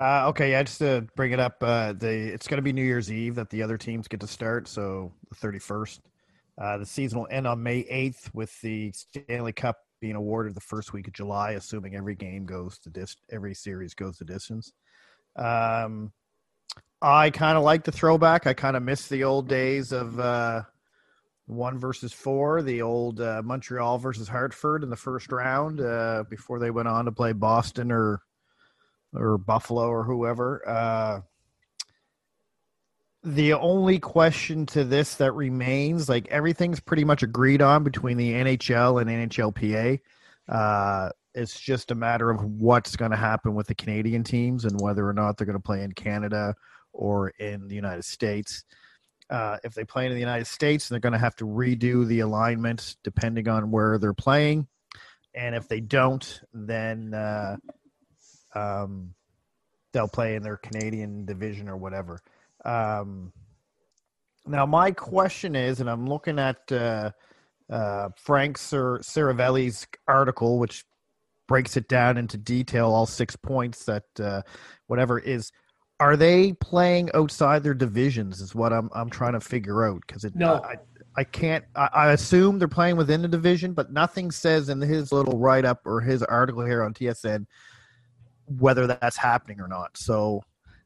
[0.00, 2.84] Uh, okay, yeah, just to bring it up, uh, the it's going to be New
[2.84, 6.00] Year's Eve that the other teams get to start, so the 31st.
[6.60, 10.60] Uh, the season will end on May 8th with the Stanley Cup being awarded the
[10.60, 14.72] first week of July, assuming every game goes to dis- every series goes to distance.
[15.36, 16.12] Um,
[17.00, 18.46] I kind of like the throwback.
[18.46, 20.62] I kind of miss the old days of uh,
[21.46, 26.58] one versus four, the old uh, Montreal versus Hartford in the first round uh, before
[26.58, 28.22] they went on to play Boston or
[29.14, 30.66] or Buffalo or whoever.
[30.68, 31.20] Uh,
[33.22, 38.32] the only question to this that remains, like everything's pretty much agreed on between the
[38.32, 40.00] NHL and NHLPA.
[40.48, 44.80] Uh, it's just a matter of what's going to happen with the Canadian teams and
[44.80, 46.54] whether or not they're going to play in Canada
[46.92, 48.64] or in the United States.
[49.30, 52.20] Uh, if they play in the United States, they're going to have to redo the
[52.20, 54.66] alignment depending on where they're playing.
[55.34, 57.56] And if they don't, then uh,
[58.54, 59.14] um,
[59.92, 62.20] they'll play in their Canadian division or whatever.
[62.64, 63.32] Um,
[64.46, 67.12] now, my question is, and I'm looking at uh,
[67.70, 70.84] uh, Frank Sir Seravalli's article, which
[71.48, 74.42] breaks it down into detail, all six points that uh,
[74.86, 75.50] whatever is
[76.00, 78.40] are they playing outside their divisions?
[78.40, 80.54] Is what I'm I'm trying to figure out because it No.
[80.64, 80.76] I,
[81.16, 85.12] I can't I, I assume they're playing within the division, but nothing says in his
[85.12, 87.46] little write up or his article here on TSN
[88.58, 89.96] whether that's happening or not.
[89.96, 90.42] So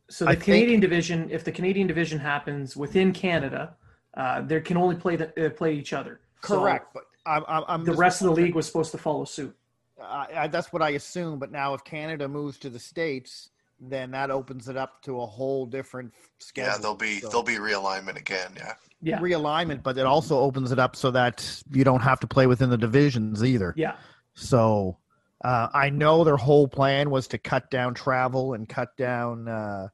[0.09, 3.75] So the I think- Canadian division, if the Canadian division happens within Canada,
[4.17, 6.21] uh, they can only play the, uh, play each other.
[6.45, 6.63] So
[6.95, 9.57] but I'm I'm, I'm the rest of the league was supposed to follow suit.
[10.01, 11.41] I, I, that's what I assume.
[11.41, 15.27] But now, if Canada moves to the states, then that opens it up to a
[15.27, 16.73] whole different schedule.
[16.73, 18.53] Yeah, there'll be So- there'll be realignment again.
[18.57, 22.27] Yeah, Yeah, realignment, but it also opens it up so that you don't have to
[22.27, 23.73] play within the divisions either.
[23.77, 23.97] yeah,
[24.35, 24.99] So
[25.45, 29.89] uh, I know their whole plan was to cut down travel and cut down uh,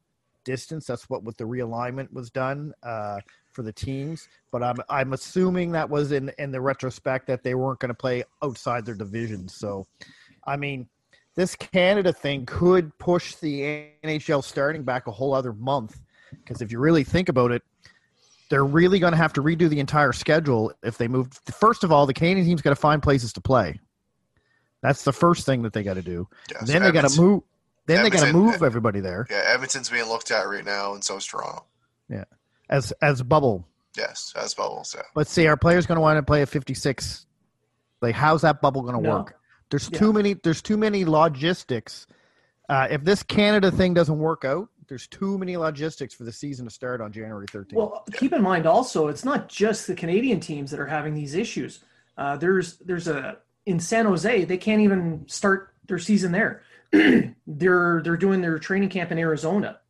[0.45, 0.87] distance.
[0.87, 3.21] That's what with the realignment was done uh,
[3.53, 4.27] for the teams.
[4.51, 7.95] But I'm I'm assuming that was in in the retrospect that they weren't going to
[7.95, 9.55] play outside their divisions.
[9.55, 9.87] So,
[10.47, 10.89] I mean,
[11.37, 16.71] this Canada thing could push the NHL starting back a whole other month because if
[16.73, 17.63] you really think about it.
[18.51, 21.29] They're really going to have to redo the entire schedule if they move.
[21.59, 23.81] First of all, the Canadian team's got to find places to play.
[24.83, 26.29] That's the first thing that they got to do.
[26.53, 26.61] yeah.
[26.61, 27.43] so then they got to move.
[27.87, 30.93] Then they got to move eh, everybody there Yeah, Edmonton's being looked at right now,
[30.93, 31.65] and so is Toronto.
[32.11, 32.25] Yeah,
[32.69, 33.67] as as bubble.
[33.97, 34.95] Yes, as bubbles.
[34.95, 37.27] Yeah, Let's see, our players going to want to play a fifty-six.
[38.03, 39.17] Like, how's that bubble going to No.
[39.17, 39.37] work?
[39.71, 39.99] There's Yeah.
[39.99, 40.35] too many.
[40.35, 42.07] There's too many logistics.
[42.69, 46.67] Uh, if this Canada thing doesn't work out, there's too many logistics for the season
[46.67, 47.77] to start on January 13th.
[47.77, 51.35] Well, keep in mind also, it's not just the Canadian teams that are having these
[51.35, 51.81] issues.
[52.17, 56.63] Uh, there's there's a in San Jose, they can't even start their season there.
[57.47, 59.81] they're they're doing their training camp in Arizona,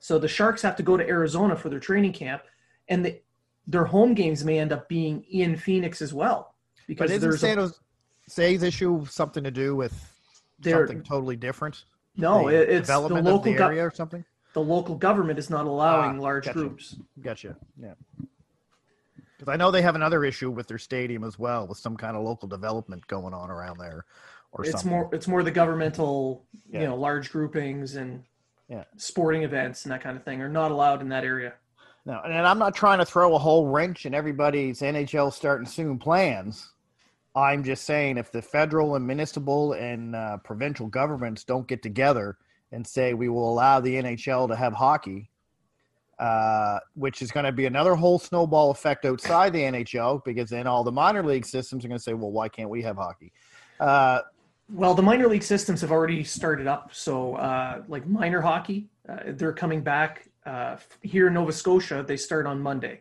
[0.00, 2.42] so the Sharks have to go to Arizona for their training camp,
[2.88, 3.20] and the,
[3.66, 6.54] their home games may end up being in Phoenix as well
[6.86, 7.70] because there's San a,
[8.28, 9.92] Jose's issue something to do with
[10.60, 11.84] They're- something totally different?
[12.16, 14.24] no, The it, it's the local the area or something.
[14.54, 16.58] the local government is not allowing Ah, large gotcha.
[16.58, 16.96] groups.
[17.20, 17.56] Gotcha.
[17.80, 17.94] Yeah.
[19.36, 22.16] Because I know they have another issue with their stadium as well, with some kind
[22.16, 24.04] of local development going on around there,
[24.52, 24.90] or it's something.
[24.90, 26.80] more it's more the governmental Yeah.
[26.80, 28.24] you know large groupings and
[28.68, 28.84] Yeah.
[28.96, 31.54] sporting events and that kind of thing are not allowed in that area
[32.04, 35.98] No, and I'm not trying to throw a whole wrench in everybody's NHL starting soon
[35.98, 36.72] plans.
[37.38, 42.36] I'm just saying if the federal and municipal and uh, provincial governments don't get together
[42.72, 45.30] and say we will allow the NHL to have hockey,
[46.18, 50.66] uh, which is going to be another whole snowball effect outside the NHL because then
[50.66, 53.32] all the minor league systems are going to say, well, why can't we have hockey?
[53.78, 54.20] Uh,
[54.72, 59.20] well the minor league systems have already started up so uh, like minor hockey uh,
[59.28, 63.00] they're coming back uh, here in nova scotia they start on monday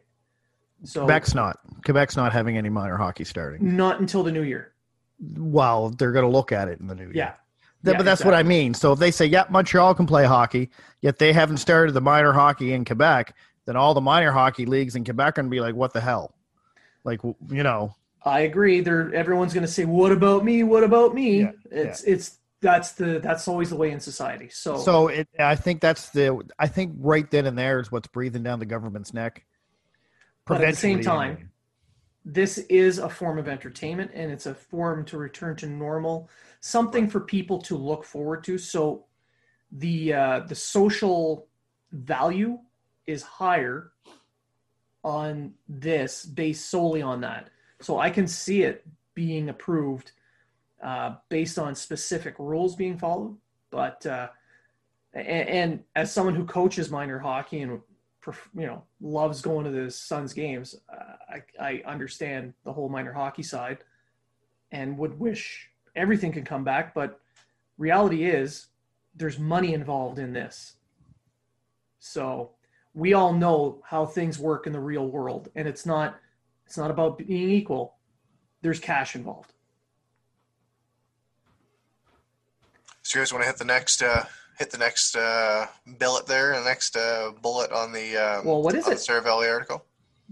[0.83, 1.57] so Quebec's not.
[1.83, 3.75] Quebec's not having any minor hockey starting.
[3.75, 4.73] not until the new year
[5.37, 7.13] Well, they're going to look at it in the new year.
[7.15, 7.33] yeah
[7.85, 8.73] Th- Yeah, but that's what I mean.
[8.73, 10.69] So if they say, "Yep, Montreal can play hockey,"
[11.01, 13.35] yet they haven't started the minor hockey in Quebec,
[13.65, 16.01] then all the minor hockey leagues in Quebec are going to be like, "What the
[16.01, 16.33] hell?"
[17.03, 21.13] Like, you know, i agree they're everyone's going to say what about me what about
[21.13, 25.29] me Yeah, it's it's that's the that's always the way in society so, so it,
[25.39, 26.41] I think that's the.
[26.57, 29.45] I think right then and there is what's breathing down the government's neck.
[30.47, 31.51] But at the same time,
[32.23, 36.29] this is a form of entertainment and it's a form to return to normal
[36.60, 38.57] something for people to look forward to.
[38.57, 39.05] So
[39.71, 41.47] the uh, the social
[41.91, 42.60] value
[43.05, 43.91] is higher
[45.03, 47.49] on this based solely on that.
[47.79, 50.12] So i can see it being approved
[50.83, 53.38] uh, based on specific rules being followed
[53.71, 54.27] but uh,
[55.13, 57.81] and, and as someone who coaches minor hockey and
[58.55, 63.13] you know loves going to the Suns games, uh, I, I understand the whole minor
[63.13, 63.79] hockey side,
[64.71, 66.93] and would wish everything could come back.
[66.93, 67.19] But
[67.77, 68.67] reality is,
[69.15, 70.75] there's money involved in this.
[71.99, 72.51] So
[72.93, 76.19] we all know how things work in the real world, and it's not
[76.65, 77.95] it's not about being equal.
[78.61, 79.53] There's cash involved.
[83.03, 84.25] So you guys want to hit the next uh,
[84.57, 85.67] hit the next uh,
[85.99, 88.91] billet there, the next uh, bullet on the um, Well, what is it?
[88.91, 89.85] the Sarah Valley article?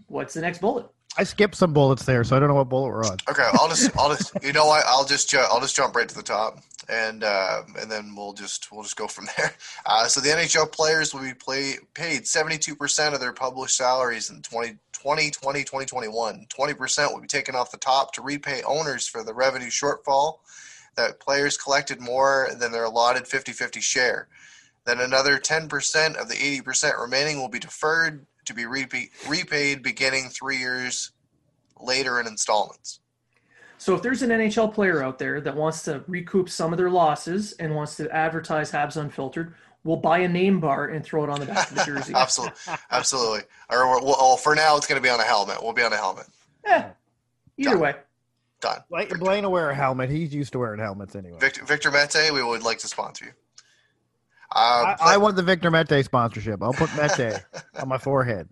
[0.07, 0.88] What's the next bullet?
[1.17, 3.17] I skipped some bullets there, so I don't know what bullet we're on.
[3.29, 6.09] Okay, I'll just I'll just you know what I'll just ju- I'll just jump right
[6.09, 6.59] to the top
[6.89, 9.53] and uh, and then we'll just we'll just go from there.
[9.85, 14.29] Uh, so the NHL players will be play, paid 72 percent of their published salaries
[14.29, 16.45] in 2020, 20, 2021.
[16.49, 20.39] 20 percent will be taken off the top to repay owners for the revenue shortfall
[20.95, 24.27] that players collected more than their allotted 50-50 share.
[24.86, 30.29] Then another 10% of the 80% remaining will be deferred to be repa- repaid beginning
[30.29, 31.12] three years
[31.79, 32.99] later in installments.
[33.77, 36.89] So if there's an NHL player out there that wants to recoup some of their
[36.89, 39.53] losses and wants to advertise Habs Unfiltered,
[39.84, 42.13] we'll buy a name bar and throw it on the back of the jersey.
[42.15, 42.55] Absolutely,
[42.91, 43.41] absolutely.
[43.69, 45.58] Or well, for now, it's going to be on a helmet.
[45.62, 46.25] We'll be on a helmet.
[46.65, 46.84] Eh,
[47.58, 47.79] either Done.
[47.79, 47.95] way.
[48.65, 48.80] Done.
[48.89, 50.10] Blaine, Blaine will wear a helmet.
[50.10, 51.38] He's used to wearing helmets anyway.
[51.39, 53.32] Victor, Victor Mete, we would like to sponsor you.
[54.51, 56.63] I, Uh, I want the Victor Mete sponsorship.
[56.63, 57.43] I'll put Mete
[57.80, 58.49] on my forehead.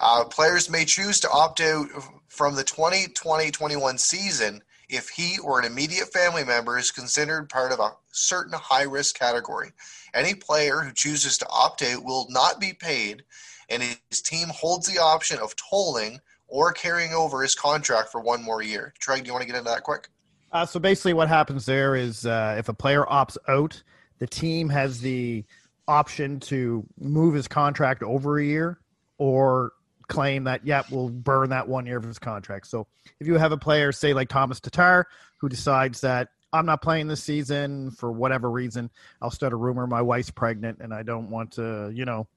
[0.00, 1.86] Uh, players may choose to opt out
[2.28, 7.78] from the 2020-21 season if he or an immediate family member is considered part of
[7.78, 9.70] a certain high-risk category.
[10.14, 13.22] Any player who chooses to opt out will not be paid,
[13.68, 18.42] and his team holds the option of tolling or carrying over his contract for one
[18.42, 18.92] more year.
[18.98, 20.08] Trey, do you want to get into that quick?
[20.52, 23.82] Uh, so basically, what happens there is uh, if a player opts out,
[24.18, 25.44] the team has the
[25.88, 28.78] option to move his contract over a year
[29.18, 29.72] or
[30.08, 32.66] claim that, yeah, we'll burn that one year of his contract.
[32.66, 32.86] So
[33.20, 35.06] if you have a player, say like Tomas Tatar,
[35.38, 39.86] who decides that I'm not playing this season for whatever reason, I'll start a rumor
[39.86, 42.28] my wife's pregnant and I don't want to, you know,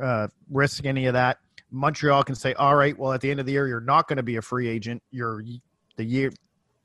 [0.00, 1.38] uh, risk any of that.
[1.70, 4.16] Montreal can say, all right, well, at the end of the year, you're not going
[4.16, 5.02] to be a free agent.
[5.10, 5.42] You're
[5.96, 6.30] the year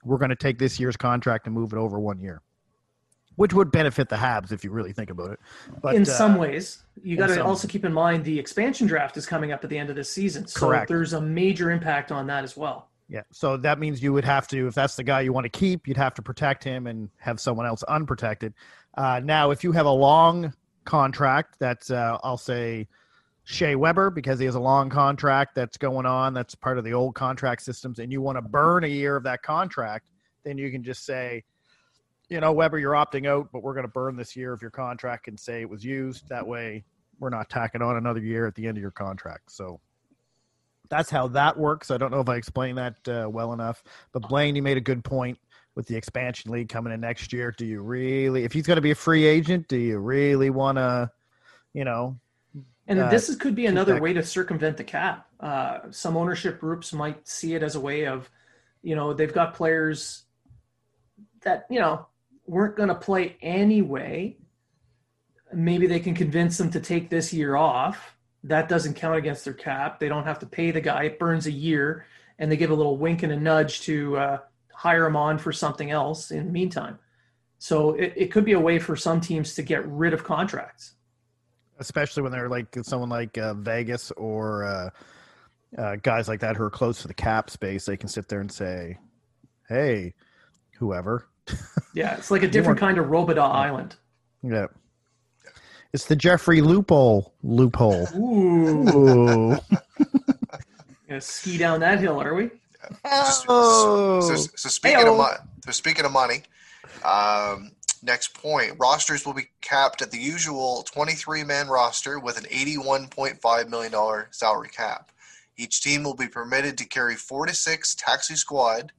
[0.04, 2.42] we're going to take this year's contract and move it over one year,
[3.36, 5.40] which would benefit the Habs if you really think about it.
[5.82, 9.18] But in uh, some ways, you got to also keep in mind the expansion draft
[9.18, 10.48] is coming up at the end of this season.
[10.48, 10.90] So Correct.
[10.90, 12.90] there's a major impact on that as well.
[13.10, 15.50] yeah, so that means you would have to, if that's the guy you want to
[15.50, 18.54] keep, you'd have to protect him and have someone else unprotected.
[18.98, 20.54] Uh, now, if you have a long
[20.86, 22.88] contract, that's uh, I'll say
[23.46, 26.34] Shea Weber because he has a long contract that's going on.
[26.34, 29.24] That's part of the old contract systems, and you want to burn a year of
[29.24, 30.10] that contract,
[30.44, 31.44] then you can just say,
[32.30, 34.72] you know, Weber, you're opting out, but we're going to burn this year of your
[34.72, 36.28] contract and say it was used.
[36.30, 36.86] That way,
[37.20, 39.52] we're not tacking on another year at the end of your contract.
[39.52, 39.80] So
[40.90, 41.92] that's how that works.
[41.92, 44.82] I don't know if I explained that uh, well enough, but Blaine, you made a
[44.82, 45.38] good point
[45.76, 47.54] with the expansion league coming in next year.
[47.56, 50.78] Do you really, if he's going to be a free agent, do you really want
[50.78, 51.12] to,
[51.74, 52.18] you know,
[52.88, 55.28] And Uh, this is, could be another way to circumvent the cap.
[55.40, 58.30] Uh, some ownership groups might see it as a way of,
[58.82, 60.24] you know, they've got players
[61.42, 62.06] that, you know,
[62.46, 64.38] weren't going to play anyway.
[65.54, 68.18] Maybe they can convince them to take this year off.
[68.44, 70.00] That doesn't count against their cap.
[70.00, 71.04] They don't have to pay the guy.
[71.04, 72.06] It burns a year,
[72.38, 74.38] and they give a little wink and a nudge to uh,
[74.74, 77.00] hire him on for something else in the meantime.
[77.60, 80.96] So it, it could be a way for some teams to get rid of contracts.
[81.80, 84.90] Especially when they're like someone like uh, Vegas or uh,
[85.78, 88.40] uh, guys like that who are close to the cap space, they can sit there
[88.42, 88.98] and say,
[89.68, 90.14] "Hey,
[90.78, 91.28] whoever,
[91.94, 93.96] Yeah, it's like a different kind of Robidas Island.
[94.44, 94.68] yeah,
[95.94, 98.90] it's the Jeffrey loophole loophole." Ooh,
[99.54, 99.58] Ooh.
[101.08, 102.50] gonna ski down that hill, are we?
[103.04, 104.20] So, Oh.
[104.22, 105.12] so, so speaking Heyo.
[105.14, 106.44] of money, so speaking of money,
[107.04, 107.72] um,
[108.04, 113.92] next point: rosters will be capped at the usual 23-man roster with an 81.5 million
[113.92, 115.12] dollar salary cap.
[115.58, 118.92] Each team will be permitted to carry four to six taxi squad,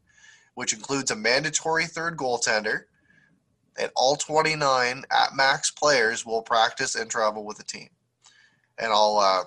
[0.54, 2.84] which includes a mandatory third goaltender,
[3.78, 7.88] and all 29 at max players will practice and travel with the team.
[8.78, 9.44] And I'll uh,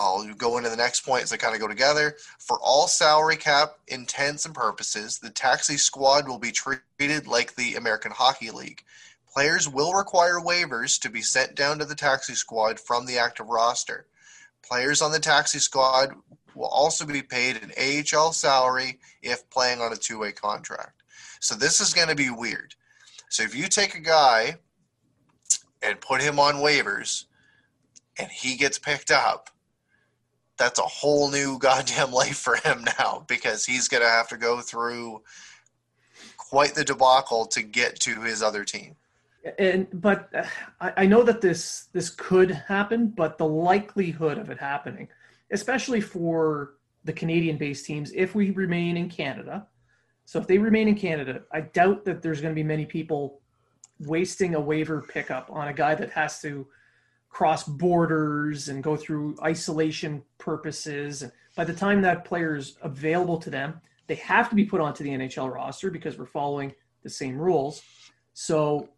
[0.00, 2.16] I'll go into the next point as they kind of go together.
[2.38, 7.74] For all salary cap intents and purposes, the taxi squad will be treated like the
[7.74, 8.82] American Hockey League.
[9.30, 13.50] Players will require waivers to be sent down to the taxi squad from the active
[13.50, 14.06] roster.
[14.66, 16.14] Players on the taxi squad
[16.54, 21.02] will also be paid an AHL salary if playing on a two way contract.
[21.40, 22.74] So this is going to be weird.
[23.28, 24.56] So if you take a guy
[25.82, 27.26] and put him on waivers
[28.18, 29.50] and he gets picked up,
[30.60, 34.36] that's a whole new goddamn life for him now because he's going to have to
[34.36, 35.22] go through
[36.36, 38.94] quite the debacle to get to his other team.
[39.58, 40.44] and but uh,
[40.80, 45.08] I, I know that this this could happen, but the likelihood of it happening,
[45.50, 49.66] especially for the Canadian-based teams, if we remain in Canada.
[50.26, 53.40] So if they remain in Canada, I doubt that there's going to be many people
[53.98, 56.66] wasting a waiver pickup on a guy that has to
[57.30, 61.22] cross borders and go through isolation purposes.
[61.22, 64.80] And by the time that player is available to them, they have to be put
[64.80, 67.82] onto the NHL roster because we're following the same rules.
[68.34, 68.88] So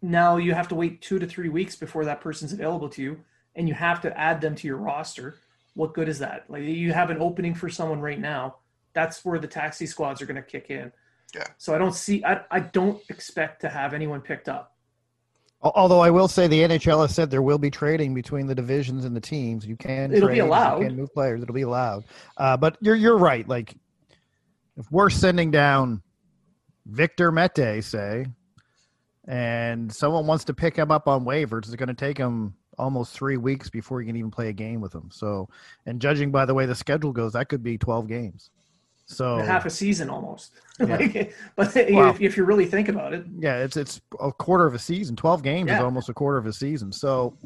[0.00, 3.20] now you have to wait two to three weeks before that person's available to you,
[3.56, 5.36] and you have to add them to your roster.
[5.74, 6.44] What good is that?
[6.48, 8.56] Like you have an opening for someone right now.
[8.92, 10.92] That's where the taxi squads are going to kick in.
[11.34, 11.46] Yeah.
[11.58, 12.24] So I don't see.
[12.24, 14.73] I, I don't expect to have anyone picked up.
[15.64, 18.54] Al- Although I will say the NHL has said there will be trading between the
[18.54, 19.66] divisions and the teams.
[19.66, 20.48] You can It'll be trade,
[20.82, 21.42] you can move players.
[21.42, 22.04] It'll be allowed.
[22.36, 23.48] Uh, but you're you're right.
[23.48, 23.74] Like
[24.76, 26.02] if we're sending down
[26.86, 28.26] Victor Mete, say,
[29.26, 33.12] and someone wants to pick him up on waivers, it's going to take him almost
[33.14, 35.08] three weeks before you can even play a game with him.
[35.12, 35.48] So,
[35.86, 38.50] and judging by the way the schedule goes, that could be twelve games.
[39.06, 40.52] So half a season almost.
[40.80, 40.96] Yeah.
[40.96, 42.08] Like, but Wow.
[42.10, 45.14] if, if you really think about it, Yeah, it's it's a quarter of a season.
[45.14, 46.90] Twelve games is almost a quarter of a season.
[46.90, 47.36] So,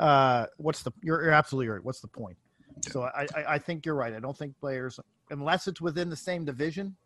[0.00, 0.90] uh, what's the?
[1.00, 1.84] You're, you're absolutely right.
[1.84, 2.36] What's the point?
[2.90, 4.12] So I, I I think you're right.
[4.14, 4.98] I don't think players,
[5.30, 6.96] unless it's within the same division,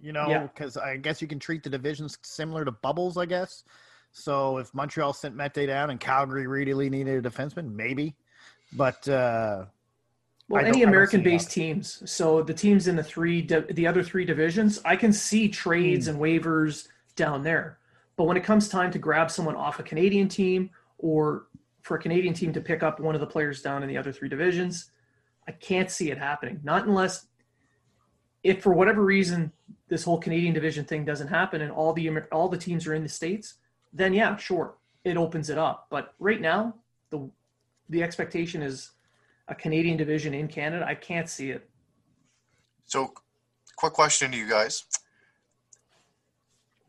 [0.00, 0.42] you know, Yeah.
[0.48, 3.16] because I guess you can treat the divisions similar to bubbles.
[3.16, 3.62] I guess.
[4.12, 8.14] So if Montreal sent Mete down and Calgary really needed a defenseman, maybe.
[8.72, 9.66] But uh,
[10.48, 12.02] well, any I don't see it American-based teams.
[12.10, 16.06] So the teams in the three, di- the other three divisions, I can see trades
[16.06, 16.12] hmm.
[16.12, 17.78] and waivers down there.
[18.16, 21.46] But when it comes time to grab someone off a Canadian team, or
[21.82, 24.12] for a Canadian team to pick up one of the players down in the other
[24.12, 24.90] three divisions,
[25.46, 26.60] I can't see it happening.
[26.62, 27.26] Not unless,
[28.42, 29.52] if for whatever reason
[29.88, 33.02] this whole Canadian division thing doesn't happen and all the all the teams are in
[33.02, 33.54] the states,
[33.92, 35.86] then yeah, sure, it opens it up.
[35.90, 36.74] But right now,
[37.10, 37.28] the
[37.90, 38.92] the expectation is
[39.48, 40.84] a Canadian division in Canada.
[40.86, 41.68] I can't see it.
[42.86, 43.12] So,
[43.76, 44.84] quick question to you guys: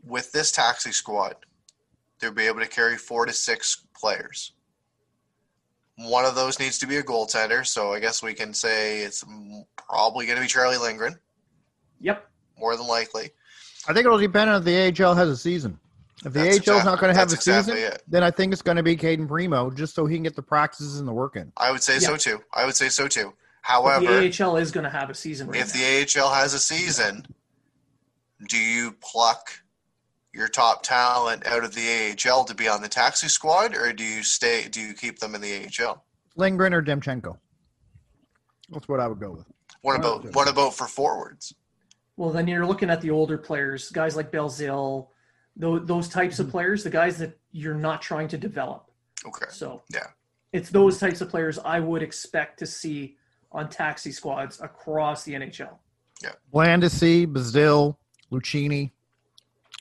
[0.05, 1.35] With this taxi squad,
[2.19, 4.53] they'll be able to carry four to six players.
[5.97, 9.23] One of those needs to be a goaltender, so I guess we can say it's
[9.77, 11.17] probably going to be Charlie Lindgren,
[12.01, 12.29] Yep.
[12.59, 13.29] more than likely.
[13.87, 15.79] I think it'll depend on if the AHL has a season.
[16.23, 18.03] If the That's AHL is not going to have a that's season, exactly it.
[18.07, 20.41] then I think it's going to be Cayden Primeau, just so he can get the
[20.41, 21.51] practices and the work in.
[21.57, 22.41] I would say so too.
[22.53, 23.25] I would say so too.
[23.25, 25.81] But However, the AHL is going to have a season right if now.
[25.81, 27.25] the AHL has a season,
[28.47, 29.49] do you pluck
[30.33, 34.03] your top talent out of the AHL to be on the taxi squad, or do
[34.03, 34.67] you stay?
[34.69, 36.03] Do you keep them in the AHL?
[36.35, 37.37] Lindgren or Demchenko.
[38.69, 39.45] That's what I would go with.
[39.81, 41.53] What about what about for forwards?
[42.17, 45.07] Well, then you're looking at the older players, guys like Belzile,
[45.55, 46.43] those, those types Mm-hmm.
[46.45, 48.89] of players, the guys that you're not trying to develop.
[49.25, 50.07] Okay, So Yeah.
[50.53, 53.17] it's those types of players I would expect to see
[53.51, 55.79] on taxi squads across the NHL.
[56.21, 56.31] Yeah.
[56.53, 57.95] Blandisi, Bazil,
[58.31, 58.91] Lucchini,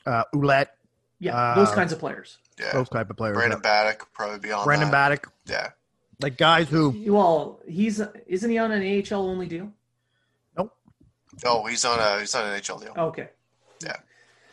[0.05, 0.67] uh, Ouellette,
[1.19, 2.37] Yeah, those Uh, kinds of players.
[2.59, 2.71] yeah.
[2.73, 3.35] those type of players.
[3.35, 5.11] Brandon Baddock probably be on Brandon that.
[5.21, 5.71] Baddock, Yeah.
[6.21, 9.71] like guys who Well, he's isn't he on an AHL only deal?
[10.57, 10.75] Nope.
[11.45, 12.93] Oh, he's on a he's on an NHL deal.
[12.97, 13.29] Okay.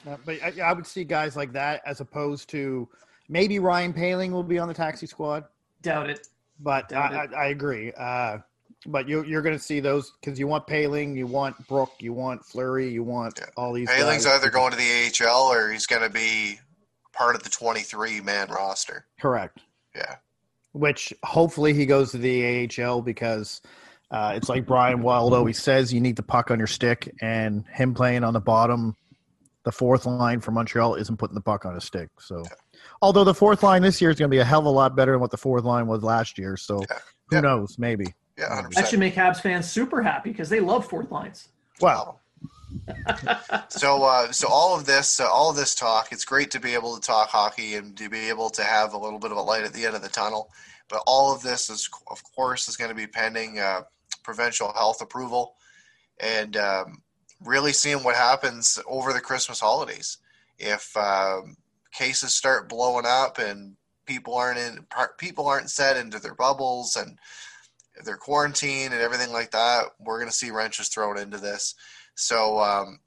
[0.08, 2.88] Uh, but I, I would see guys like that as opposed to
[3.28, 5.44] maybe Ryan Poehling will be on the taxi squad,
[5.82, 6.28] Doubt it.
[6.60, 7.30] but Doubt I, it.
[7.34, 7.92] I, I agree.
[7.96, 8.38] Uh,
[8.86, 12.12] but you, you're going to see those because you want Poehling, you want Brook, you
[12.12, 13.46] want Fleury, you want Yeah.
[13.56, 13.88] all these.
[13.88, 14.40] Poehling's guys.
[14.40, 16.58] either going to the AHL or he's going to be
[17.12, 19.06] part of the 23 man roster.
[19.20, 19.58] correct.
[19.94, 20.16] Yeah.
[20.72, 23.60] Which hopefully he goes to the AHL because
[24.10, 27.66] uh, it's like Brian Wilde always says: you need the puck on your stick, and
[27.68, 28.96] him playing on the bottom,
[29.64, 32.10] the fourth line for Montreal isn't putting the puck on a stick.
[32.18, 32.44] So,
[33.00, 34.96] although the fourth line this year is going to be a hell of a lot
[34.96, 36.98] better than what the fourth line was last year, so Yeah.
[37.28, 37.40] who Yeah.
[37.42, 37.78] knows?
[37.78, 38.14] Maybe.
[38.36, 38.74] Yeah, That 100%.
[38.74, 41.48] That should make Habs fans super happy because they love fourth lines.
[41.80, 42.20] Well,
[43.68, 46.74] so uh, so all of this uh, all of this talk it's great to be
[46.74, 49.40] able to talk hockey and to be able to have a little bit of a
[49.42, 50.50] light at the end of the tunnel
[50.88, 53.82] but all of this is of course is going to be pending uh,
[54.24, 55.54] provincial health approval
[56.20, 57.02] and um,
[57.44, 60.18] really seeing what happens over the christmas holidays
[60.58, 61.56] if um,
[61.92, 63.76] cases start blowing up and
[64.06, 64.86] people aren't in
[65.18, 67.18] people aren't set into their bubbles and
[68.04, 71.74] their quarantine and everything like that we're going to see wrenches thrown into this
[72.14, 72.98] so um,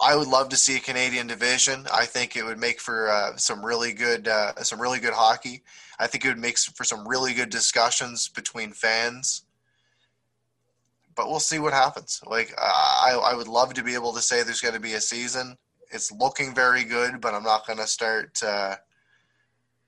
[0.00, 1.86] I would love to see a Canadian division.
[1.92, 5.62] I think it would make for uh, some really good, uh, some really good hockey.
[5.98, 9.44] I think it would make for some really good discussions between fans.
[11.16, 12.20] But we'll see what happens.
[12.26, 15.00] Like I, I would love to be able to say there's going to be a
[15.00, 15.56] season
[15.94, 18.74] it's looking very good, but I'm not going to start, uh,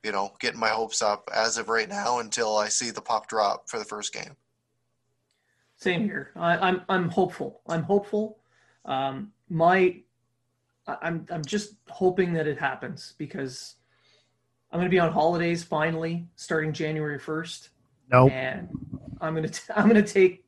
[0.04, 3.28] you know, getting my hopes up as of right now until I see the puck
[3.28, 4.36] drop for the first game.
[5.78, 6.30] Same here.
[6.36, 7.60] I, I'm I'm hopeful.
[7.66, 8.38] I'm hopeful.
[8.84, 10.00] Um, my
[10.86, 13.74] I- I'm I'm just hoping that it happens because
[14.70, 17.68] I'm going to be on holidays finally starting January 1st,
[18.10, 18.32] Nope.
[18.32, 18.68] and
[19.20, 20.45] I'm going to I'm going to take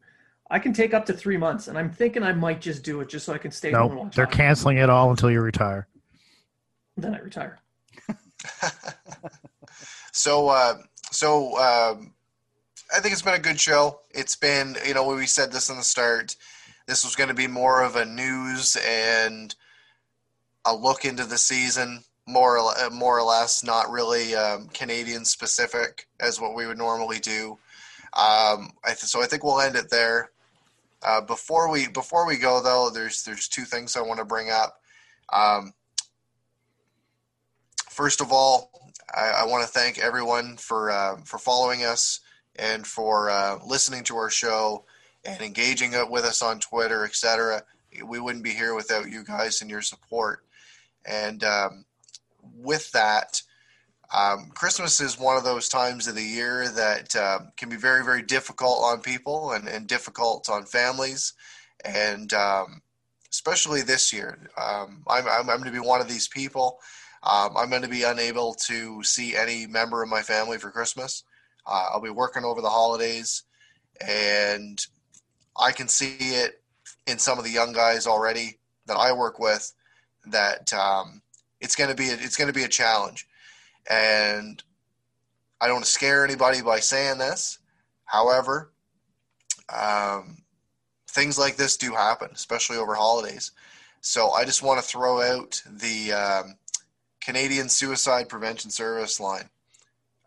[0.51, 3.09] I can take up to three months, and I'm thinking I might just do it
[3.09, 4.05] just so I can stay home and Nope.
[4.05, 4.17] watch.
[4.17, 4.37] They're hockey.
[4.37, 5.87] canceling it all until you retire.
[6.97, 7.59] Then I retire.
[10.13, 10.75] So, uh,
[11.13, 12.13] so um,
[12.93, 14.01] I think it's been a good show.
[14.11, 16.35] It's been, you know, we said this in the start.
[16.89, 19.55] This was going to be more of a news and
[20.65, 26.09] a look into the season, more or, more or less, not really um, Canadian specific
[26.19, 27.53] as what we would normally do.
[28.17, 30.31] Um, I th- so I think we'll end it there.
[31.03, 34.51] Uh, before we before we go though, there's there's two things I want to bring
[34.51, 34.81] up.
[35.33, 35.73] Um,
[37.89, 42.21] first of all, I, I want to thank everyone for uh, for following us
[42.57, 44.85] and for uh, listening to our show
[45.25, 47.63] and engaging with us on Twitter, etc.
[48.05, 50.45] We wouldn't be here without you guys and your support.
[51.07, 51.85] And um,
[52.57, 53.43] with that,
[54.15, 58.05] um, Christmas is one of those times of the year that uh, can be very,
[58.05, 61.35] very difficult on people and, and difficult on families.
[61.85, 62.83] And um,
[63.31, 66.79] especially this year, um, I'm, I'm, I'm going to be one of these people.
[67.23, 71.25] Um, I'm going to be unable to see any member of my family for Christmas.
[71.67, 73.43] Uh, I'll be working over the holidays,
[74.01, 74.79] and
[75.61, 76.63] I can see it
[77.07, 79.73] in some of the young guys already that I work with
[80.27, 81.21] that um,
[81.61, 83.27] it's going to be a, it's going to be a challenge,
[83.89, 84.63] and
[85.61, 87.59] I don't scare anybody by saying this.
[88.05, 88.73] However,
[89.75, 90.39] um,
[91.09, 93.53] things like this do happen, especially over holidays.
[94.01, 96.55] So I just want to throw out the um,
[97.21, 99.49] Canadian Suicide Prevention Service line.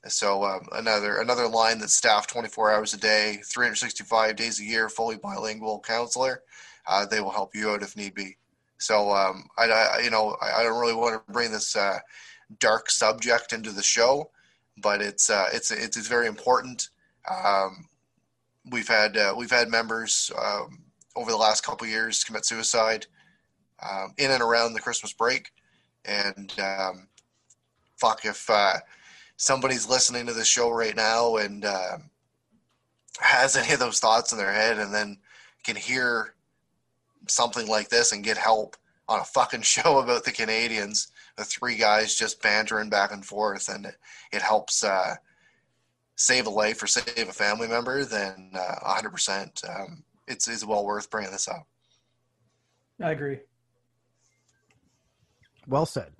[0.06, 4.90] so um, another another line that's staffed 24 hours a day 365 days a year
[4.90, 6.42] fully bilingual counselor
[6.86, 8.36] uh, they will help you out if need be
[8.78, 11.98] so um, I, I you know I, I don't really want to bring this uh,
[12.58, 14.30] dark subject into the show
[14.78, 16.88] but it's uh, it's it's, it's very important
[17.30, 17.86] um,
[18.70, 20.84] we've had uh, we've had members um,
[21.16, 23.06] over the last couple years commit suicide
[23.82, 25.52] um, in and around the Christmas break.
[26.04, 27.08] And um,
[27.96, 28.74] fuck, if uh,
[29.36, 31.98] somebody's listening to the show right now and uh,
[33.20, 35.18] has any of those thoughts in their head and then
[35.64, 36.33] can hear
[37.28, 38.76] something like this and get help
[39.08, 43.68] on a fucking show about the Canadiens, the three guys just bantering back and forth,
[43.68, 43.96] and it,
[44.32, 45.14] it helps uh,
[46.16, 49.68] save a life or save a family member, then uh, 100%.
[49.68, 51.66] Um, it's, it's well worth bringing this up.
[53.02, 53.40] I agree.
[55.66, 56.12] Well said.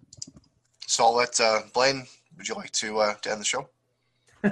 [0.86, 2.06] So I'll let uh, Blaine.
[2.36, 3.68] Would you like to uh, to end the show?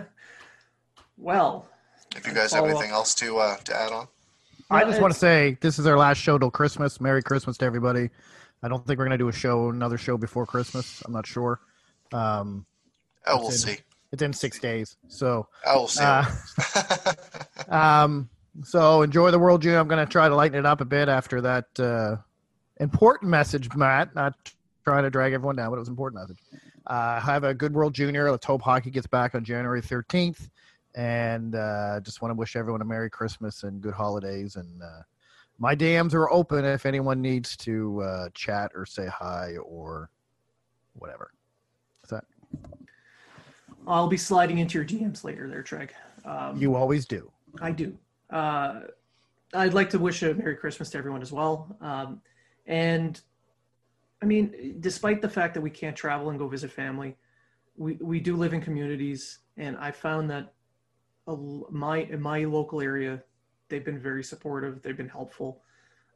[1.18, 1.68] Well,
[2.16, 4.09] If you guys have Follow anything else to uh, to add on,
[4.73, 7.01] I just want to say this is our last show till Christmas.
[7.01, 8.11] Merry Christmas to everybody.
[8.62, 11.03] I don't think we're gonna do a show, another show before Christmas.
[11.05, 11.61] I'm not sure.
[12.12, 12.64] Um,
[13.27, 13.79] oh, we'll That's see.
[14.12, 16.03] it's in six days, so Oh, we'll see.
[16.05, 16.25] uh,
[17.68, 18.29] um,
[18.64, 19.79] so enjoy the World Junior.
[19.79, 22.16] I'm gonna try to lighten it up a bit after that uh,
[22.79, 24.14] important message, Matt.
[24.14, 24.35] Not
[24.85, 26.39] trying to drag everyone down, but it was an important message.
[26.87, 28.31] Uh, have a good World Junior.
[28.31, 30.49] Let's hope hockey gets back on January 13th.
[30.95, 34.57] And uh, just want to wish everyone a Merry Christmas and good holidays.
[34.57, 35.03] And uh,
[35.59, 40.11] my DMs are open if anyone needs to uh, chat or say hi or
[40.95, 41.32] whatever.
[42.05, 42.24] Is that
[43.86, 45.90] I'll be sliding into your DMs later there, Treg.
[46.24, 47.30] Um, you always do?
[47.61, 47.97] I do.
[48.30, 48.80] Uh,
[49.55, 51.76] I'd like to wish a Merry Christmas to everyone as well.
[51.80, 52.20] Um,
[52.66, 53.20] and
[54.22, 57.16] I mean, despite the fact that we can't travel and go visit family,
[57.76, 60.53] we, we do live in communities, and I found that
[61.27, 61.37] a,
[61.70, 63.23] my in my local area,
[63.68, 64.83] they've been very supportive.
[64.83, 65.62] They've been helpful.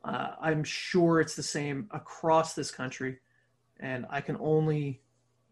[0.04, 3.18] Uh, I'm sure it's the same across this country,
[3.80, 5.00] and I can only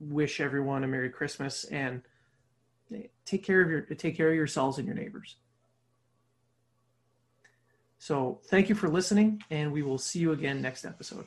[0.01, 2.03] wish everyone a Merry Christmas and
[3.25, 5.37] take care of your take care of yourselves and your neighbors.
[7.99, 11.25] So thank you for listening, and we will see you again next episode.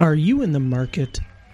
[0.00, 1.20] Are you in the market?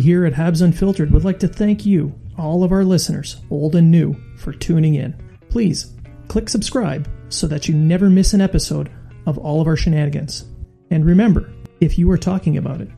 [0.00, 3.90] Here at Habs Unfiltered would like to thank you, all of our listeners, old and
[3.90, 5.12] new, for tuning in.
[5.50, 5.92] Please
[6.28, 8.92] click subscribe so that you never miss an episode
[9.26, 10.44] of all of our shenanigans.
[10.92, 12.88] And remember, if you are talking about it,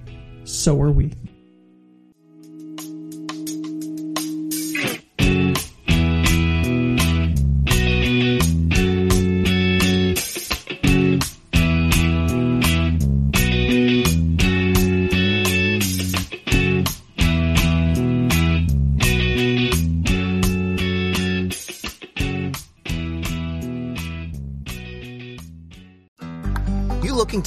[0.44, 1.14] so are we.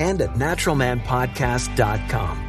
[0.00, 2.44] and at naturalmanpodcast.com.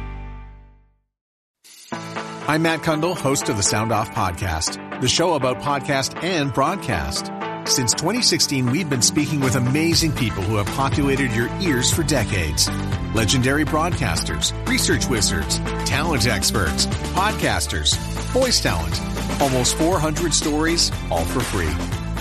[2.48, 7.30] I'm Matt Cundill, host of the Sound Off Podcast, the show about podcast and broadcast.
[7.70, 12.68] Since 2016, we've been speaking with amazing people who have populated your ears for decades.
[13.14, 17.96] Legendary broadcasters, research wizards, talent experts, podcasters,
[18.32, 19.00] voice talent.
[19.40, 21.99] Almost 400 stories, all for free.